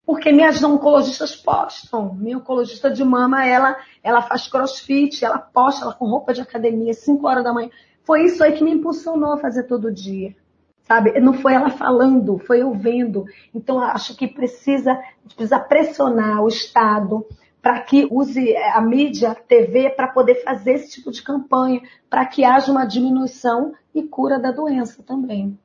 Porque 0.05 0.33
minhas 0.33 0.61
oncologistas 0.61 1.33
postam. 1.35 2.13
Minha 2.15 2.39
oncologista 2.39 2.91
de 2.91 3.05
mama, 3.05 3.45
ela, 3.45 3.77
ela 4.03 4.21
faz 4.21 4.47
crossfit, 4.47 5.23
ela 5.23 5.37
posta, 5.37 5.85
ela 5.85 5.93
com 5.93 6.07
roupa 6.07 6.33
de 6.33 6.41
academia, 6.41 6.93
5 6.93 7.25
horas 7.25 7.43
da 7.43 7.53
manhã. 7.53 7.69
Foi 8.03 8.25
isso 8.25 8.43
aí 8.43 8.51
que 8.51 8.63
me 8.63 8.71
impulsionou 8.71 9.31
a 9.31 9.37
fazer 9.37 9.63
todo 9.63 9.93
dia 9.93 10.35
sabe? 10.83 11.19
Não 11.19 11.33
foi 11.33 11.53
ela 11.53 11.69
falando, 11.69 12.37
foi 12.37 12.61
eu 12.61 12.73
vendo. 12.73 13.25
Então, 13.53 13.79
acho 13.79 14.15
que 14.15 14.27
precisa, 14.27 14.99
precisa 15.35 15.59
pressionar 15.59 16.43
o 16.43 16.47
Estado 16.47 17.25
para 17.61 17.79
que 17.79 18.07
use 18.11 18.55
a 18.57 18.81
mídia, 18.81 19.31
a 19.31 19.35
TV, 19.35 19.89
para 19.89 20.09
poder 20.09 20.43
fazer 20.43 20.73
esse 20.73 20.91
tipo 20.91 21.11
de 21.11 21.23
campanha, 21.23 21.81
para 22.09 22.25
que 22.25 22.43
haja 22.43 22.69
uma 22.69 22.85
diminuição 22.85 23.73
e 23.95 24.03
cura 24.03 24.37
da 24.37 24.51
doença 24.51 25.01
também. 25.01 25.57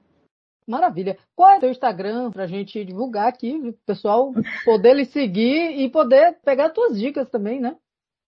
Maravilha. 0.64 1.18
Qual 1.34 1.50
é 1.50 1.56
o 1.56 1.60
seu 1.60 1.70
Instagram 1.70 2.30
para 2.30 2.44
a 2.44 2.46
gente 2.46 2.84
divulgar 2.84 3.26
aqui, 3.26 3.54
o 3.54 3.72
pessoal 3.84 4.32
poder 4.64 4.94
lhe 4.94 5.06
seguir 5.06 5.80
e 5.80 5.88
poder 5.90 6.36
pegar 6.44 6.72
suas 6.72 6.98
dicas 6.98 7.28
também, 7.30 7.58
né? 7.58 7.74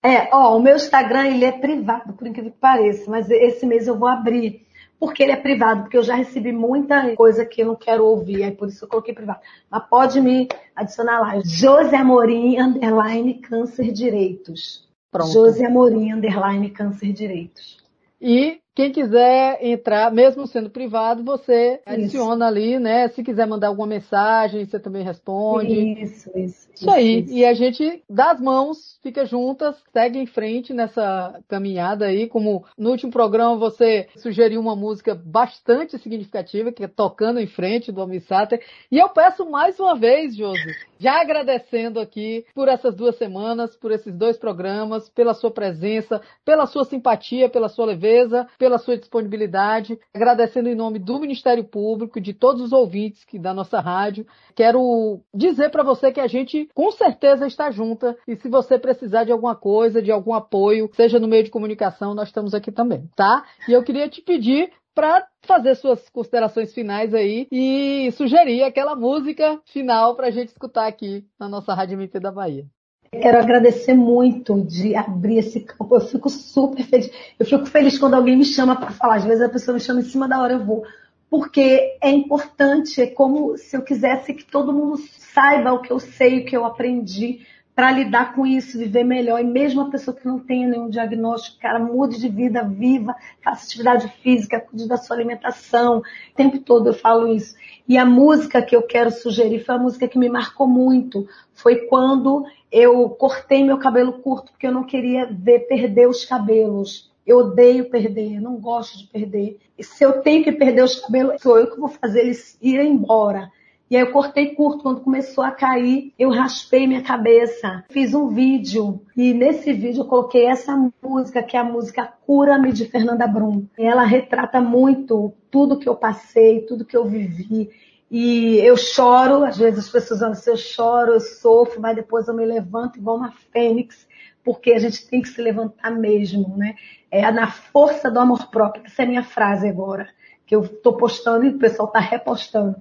É, 0.02 0.32
ó, 0.32 0.56
o 0.56 0.62
meu 0.62 0.76
Instagram 0.76 1.26
ele 1.26 1.44
é 1.44 1.50
privado, 1.50 2.12
por 2.12 2.26
incrível 2.26 2.52
que 2.52 2.58
pareça, 2.58 3.10
mas 3.10 3.28
esse 3.28 3.66
mês 3.66 3.88
eu 3.88 3.98
vou 3.98 4.08
abrir 4.08 4.67
porque 4.98 5.22
ele 5.22 5.32
é 5.32 5.36
privado, 5.36 5.82
porque 5.82 5.96
eu 5.96 6.02
já 6.02 6.14
recebi 6.14 6.52
muita 6.52 7.14
coisa 7.14 7.44
que 7.44 7.62
eu 7.62 7.66
não 7.66 7.76
quero 7.76 8.04
ouvir, 8.04 8.42
aí 8.42 8.50
por 8.50 8.68
isso 8.68 8.84
eu 8.84 8.88
coloquei 8.88 9.14
privado. 9.14 9.40
Mas 9.70 9.88
pode 9.88 10.20
me 10.20 10.48
adicionar 10.74 11.20
lá. 11.20 11.40
José 11.44 11.96
Amorim, 11.96 12.58
underline, 12.60 13.34
câncer 13.34 13.92
direitos. 13.92 14.88
Pronto. 15.10 15.32
José 15.32 15.66
Amorim, 15.66 16.12
underline, 16.12 16.70
câncer 16.70 17.12
direitos. 17.12 17.78
E 18.20 18.60
quem 18.78 18.92
quiser 18.92 19.58
entrar, 19.60 20.12
mesmo 20.12 20.46
sendo 20.46 20.70
privado, 20.70 21.24
você 21.24 21.80
adiciona 21.84 22.44
isso. 22.46 22.56
ali, 22.56 22.78
né? 22.78 23.08
Se 23.08 23.24
quiser 23.24 23.44
mandar 23.44 23.66
alguma 23.66 23.88
mensagem, 23.88 24.64
você 24.64 24.78
também 24.78 25.02
responde. 25.02 26.00
Isso, 26.00 26.30
isso. 26.38 26.68
Isso, 26.72 26.88
aí. 26.88 27.22
Isso. 27.22 27.32
E 27.32 27.44
a 27.44 27.54
gente 27.54 28.04
dá 28.08 28.30
as 28.30 28.40
mãos, 28.40 28.96
fica 29.02 29.24
juntas, 29.24 29.74
segue 29.92 30.20
em 30.20 30.26
frente 30.26 30.72
nessa 30.72 31.40
caminhada 31.48 32.04
aí. 32.04 32.28
Como 32.28 32.64
no 32.78 32.90
último 32.90 33.10
programa 33.10 33.56
você 33.56 34.06
sugeriu 34.14 34.60
uma 34.60 34.76
música 34.76 35.12
bastante 35.12 35.98
significativa, 35.98 36.70
que 36.70 36.84
é 36.84 36.88
Tocando 36.88 37.40
em 37.40 37.48
Frente, 37.48 37.90
do 37.90 38.00
Almi 38.00 38.20
Sater. 38.20 38.62
E 38.92 38.96
eu 38.96 39.08
peço 39.08 39.44
mais 39.50 39.80
uma 39.80 39.96
vez, 39.96 40.36
Josi, 40.36 40.76
Já 41.00 41.20
agradecendo 41.20 41.98
aqui 41.98 42.44
por 42.54 42.68
essas 42.68 42.94
duas 42.94 43.16
semanas, 43.16 43.74
por 43.74 43.90
esses 43.90 44.14
dois 44.14 44.36
programas, 44.36 45.08
pela 45.08 45.34
sua 45.34 45.50
presença, 45.50 46.20
pela 46.44 46.66
sua 46.66 46.84
simpatia, 46.84 47.48
pela 47.48 47.68
sua 47.68 47.86
leveza, 47.86 48.46
pela 48.56 48.67
sua 48.76 48.98
disponibilidade. 48.98 49.98
Agradecendo 50.12 50.68
em 50.68 50.74
nome 50.74 50.98
do 50.98 51.18
Ministério 51.18 51.64
Público, 51.64 52.20
de 52.20 52.34
todos 52.34 52.60
os 52.60 52.72
ouvintes 52.72 53.24
que 53.24 53.38
da 53.38 53.54
nossa 53.54 53.80
rádio. 53.80 54.26
Quero 54.54 55.20
dizer 55.32 55.70
para 55.70 55.82
você 55.82 56.12
que 56.12 56.20
a 56.20 56.26
gente 56.26 56.68
com 56.74 56.90
certeza 56.90 57.46
está 57.46 57.70
junta 57.70 58.18
e 58.26 58.36
se 58.36 58.48
você 58.48 58.78
precisar 58.78 59.24
de 59.24 59.32
alguma 59.32 59.54
coisa, 59.54 60.02
de 60.02 60.10
algum 60.10 60.34
apoio, 60.34 60.90
seja 60.94 61.18
no 61.18 61.28
meio 61.28 61.44
de 61.44 61.50
comunicação, 61.50 62.14
nós 62.14 62.28
estamos 62.28 62.52
aqui 62.52 62.72
também, 62.72 63.08
tá? 63.16 63.44
E 63.68 63.72
eu 63.72 63.82
queria 63.82 64.08
te 64.08 64.20
pedir 64.20 64.70
para 64.98 65.28
fazer 65.42 65.76
suas 65.76 66.08
considerações 66.08 66.74
finais 66.74 67.14
aí 67.14 67.46
e 67.52 68.10
sugerir 68.16 68.64
aquela 68.64 68.96
música 68.96 69.60
final 69.66 70.16
para 70.16 70.26
a 70.26 70.30
gente 70.32 70.48
escutar 70.48 70.88
aqui 70.88 71.24
na 71.38 71.48
nossa 71.48 71.72
Rádio 71.72 71.94
MP 71.94 72.18
da 72.18 72.32
Bahia. 72.32 72.66
Quero 73.10 73.38
agradecer 73.38 73.94
muito 73.94 74.60
de 74.62 74.94
abrir 74.94 75.38
esse 75.38 75.60
campo. 75.60 75.96
Eu 75.96 76.00
fico 76.00 76.28
super 76.28 76.84
feliz. 76.84 77.10
Eu 77.38 77.46
fico 77.46 77.66
feliz 77.66 77.98
quando 77.98 78.14
alguém 78.14 78.36
me 78.36 78.44
chama 78.44 78.76
para 78.76 78.90
falar. 78.90 79.16
Às 79.16 79.24
vezes 79.24 79.42
a 79.42 79.48
pessoa 79.48 79.74
me 79.74 79.80
chama 79.80 80.00
em 80.00 80.04
cima 80.04 80.28
da 80.28 80.40
hora, 80.40 80.54
eu 80.54 80.64
vou. 80.64 80.84
Porque 81.30 81.96
é 82.00 82.10
importante, 82.10 83.00
é 83.00 83.06
como 83.06 83.56
se 83.56 83.76
eu 83.76 83.82
quisesse 83.82 84.32
que 84.32 84.44
todo 84.44 84.72
mundo 84.72 84.98
saiba 85.18 85.72
o 85.72 85.82
que 85.82 85.92
eu 85.92 85.98
sei, 85.98 86.40
o 86.40 86.44
que 86.44 86.56
eu 86.56 86.64
aprendi, 86.64 87.40
para 87.78 87.92
lidar 87.92 88.34
com 88.34 88.44
isso, 88.44 88.76
viver 88.76 89.04
melhor. 89.04 89.40
E 89.40 89.44
mesmo 89.44 89.82
a 89.82 89.88
pessoa 89.88 90.12
que 90.12 90.26
não 90.26 90.40
tenha 90.40 90.66
nenhum 90.66 90.90
diagnóstico, 90.90 91.60
cara, 91.60 91.78
mude 91.78 92.18
de 92.18 92.28
vida, 92.28 92.64
viva, 92.64 93.14
faça 93.40 93.66
atividade 93.66 94.08
física, 94.20 94.58
cuide 94.58 94.88
da 94.88 94.96
sua 94.96 95.14
alimentação. 95.14 95.98
O 95.98 96.02
tempo 96.34 96.58
todo 96.58 96.88
eu 96.88 96.92
falo 96.92 97.28
isso. 97.28 97.54
E 97.88 97.96
a 97.96 98.04
música 98.04 98.60
que 98.60 98.74
eu 98.74 98.82
quero 98.82 99.12
sugerir 99.12 99.64
foi 99.64 99.76
a 99.76 99.78
música 99.78 100.08
que 100.08 100.18
me 100.18 100.28
marcou 100.28 100.66
muito. 100.66 101.28
Foi 101.54 101.86
quando 101.86 102.44
eu 102.72 103.10
cortei 103.10 103.62
meu 103.62 103.78
cabelo 103.78 104.14
curto, 104.14 104.50
porque 104.50 104.66
eu 104.66 104.72
não 104.72 104.82
queria 104.82 105.26
ver 105.30 105.68
perder 105.68 106.08
os 106.08 106.24
cabelos. 106.24 107.12
Eu 107.24 107.38
odeio 107.38 107.88
perder, 107.88 108.38
eu 108.38 108.42
não 108.42 108.56
gosto 108.56 108.98
de 108.98 109.06
perder. 109.06 109.56
E 109.78 109.84
se 109.84 110.04
eu 110.04 110.20
tenho 110.20 110.42
que 110.42 110.50
perder 110.50 110.82
os 110.82 110.98
cabelos, 110.98 111.40
sou 111.40 111.56
eu 111.56 111.70
que 111.70 111.78
vou 111.78 111.88
fazer 111.88 112.22
eles 112.22 112.58
irem 112.60 112.94
embora. 112.94 113.52
E 113.90 113.96
aí 113.96 114.02
eu 114.02 114.12
cortei 114.12 114.54
curto. 114.54 114.82
Quando 114.82 115.00
começou 115.00 115.42
a 115.42 115.50
cair, 115.50 116.12
eu 116.18 116.30
raspei 116.30 116.86
minha 116.86 117.02
cabeça. 117.02 117.84
Fiz 117.90 118.14
um 118.14 118.28
vídeo. 118.28 119.00
E 119.16 119.32
nesse 119.32 119.72
vídeo 119.72 120.02
eu 120.02 120.06
coloquei 120.06 120.46
essa 120.46 120.76
música, 121.02 121.42
que 121.42 121.56
é 121.56 121.60
a 121.60 121.64
música 121.64 122.12
Cura-me 122.26 122.72
de 122.72 122.84
Fernanda 122.84 123.26
Brum. 123.26 123.66
Ela 123.78 124.04
retrata 124.04 124.60
muito 124.60 125.32
tudo 125.50 125.78
que 125.78 125.88
eu 125.88 125.94
passei, 125.94 126.60
tudo 126.62 126.84
que 126.84 126.96
eu 126.96 127.06
vivi. 127.06 127.70
E 128.10 128.56
eu 128.58 128.76
choro, 128.76 129.44
às 129.44 129.58
vezes 129.58 129.80
as 129.80 129.88
pessoas 129.90 130.20
falam 130.20 130.32
assim, 130.32 130.50
eu 130.50 130.56
choro, 130.56 131.12
eu 131.12 131.20
sofro, 131.20 131.80
mas 131.80 131.94
depois 131.94 132.26
eu 132.26 132.34
me 132.34 132.44
levanto 132.44 132.98
igual 132.98 133.18
uma 133.18 133.32
fênix, 133.52 134.06
porque 134.42 134.72
a 134.72 134.78
gente 134.78 135.06
tem 135.08 135.20
que 135.20 135.28
se 135.28 135.42
levantar 135.42 135.90
mesmo, 135.90 136.56
né? 136.56 136.74
É 137.10 137.30
na 137.30 137.50
força 137.50 138.10
do 138.10 138.18
amor 138.18 138.50
próprio. 138.50 138.84
Essa 138.86 139.02
é 139.02 139.04
a 139.04 139.08
minha 139.08 139.22
frase 139.22 139.68
agora, 139.68 140.08
que 140.46 140.56
eu 140.56 140.62
estou 140.62 140.94
postando 140.96 141.44
e 141.44 141.50
o 141.50 141.58
pessoal 141.58 141.88
está 141.88 142.00
repostando. 142.00 142.76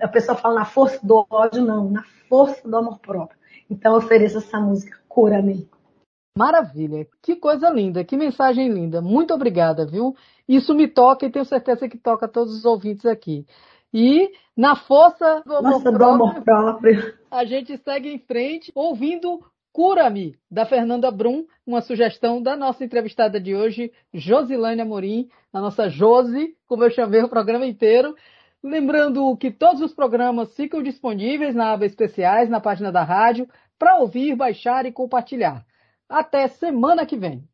A 0.00 0.08
pessoa 0.08 0.36
fala 0.36 0.60
na 0.60 0.64
força 0.64 1.04
do 1.04 1.26
ódio, 1.30 1.64
não, 1.64 1.90
na 1.90 2.04
força 2.28 2.68
do 2.68 2.76
amor 2.76 2.98
próprio. 2.98 3.38
Então 3.68 3.92
eu 3.92 3.98
ofereço 3.98 4.38
essa 4.38 4.60
música, 4.60 4.98
Cura-me. 5.08 5.68
Maravilha, 6.36 7.06
que 7.20 7.34
coisa 7.34 7.68
linda, 7.68 8.04
que 8.04 8.16
mensagem 8.16 8.68
linda. 8.68 9.02
Muito 9.02 9.34
obrigada, 9.34 9.84
viu? 9.84 10.14
Isso 10.48 10.74
me 10.74 10.86
toca 10.86 11.26
e 11.26 11.30
tenho 11.30 11.44
certeza 11.44 11.88
que 11.88 11.98
toca 11.98 12.28
todos 12.28 12.54
os 12.54 12.64
ouvintes 12.64 13.04
aqui. 13.04 13.44
E 13.92 14.30
na 14.56 14.76
força 14.76 15.42
do 15.44 15.56
amor, 15.56 15.70
Nossa, 15.70 15.92
próprio, 15.92 15.98
do 15.98 16.04
amor 16.04 16.42
próprio, 16.42 17.14
a 17.30 17.44
gente 17.44 17.76
segue 17.78 18.08
em 18.08 18.18
frente 18.18 18.70
ouvindo 18.74 19.40
Cura-me, 19.72 20.36
da 20.50 20.66
Fernanda 20.66 21.10
Brum, 21.12 21.46
uma 21.64 21.80
sugestão 21.80 22.42
da 22.42 22.56
nossa 22.56 22.84
entrevistada 22.84 23.40
de 23.40 23.54
hoje, 23.54 23.92
Josilânia 24.12 24.84
Amorim, 24.84 25.28
a 25.52 25.60
nossa 25.60 25.88
Josi, 25.88 26.56
como 26.66 26.82
eu 26.82 26.90
chamei 26.90 27.22
o 27.22 27.28
programa 27.28 27.64
inteiro. 27.66 28.16
Lembrando 28.62 29.36
que 29.38 29.50
todos 29.50 29.80
os 29.80 29.94
programas 29.94 30.54
ficam 30.54 30.82
disponíveis 30.82 31.54
na 31.54 31.72
aba 31.72 31.86
especiais 31.86 32.50
na 32.50 32.60
página 32.60 32.92
da 32.92 33.02
rádio 33.02 33.48
para 33.78 33.96
ouvir, 33.96 34.36
baixar 34.36 34.84
e 34.84 34.92
compartilhar. 34.92 35.64
Até 36.08 36.46
semana 36.48 37.06
que 37.06 37.16
vem. 37.16 37.48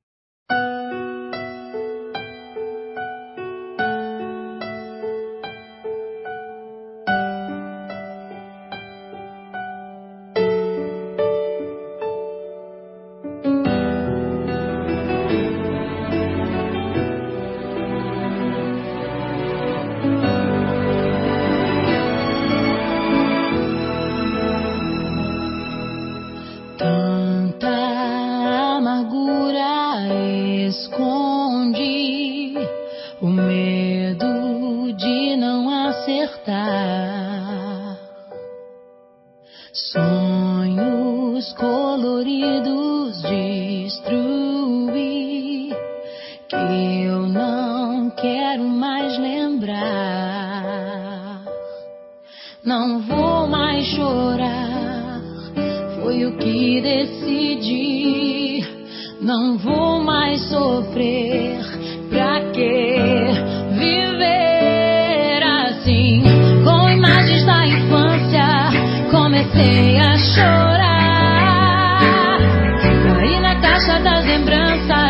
Olhos 74.29 75.06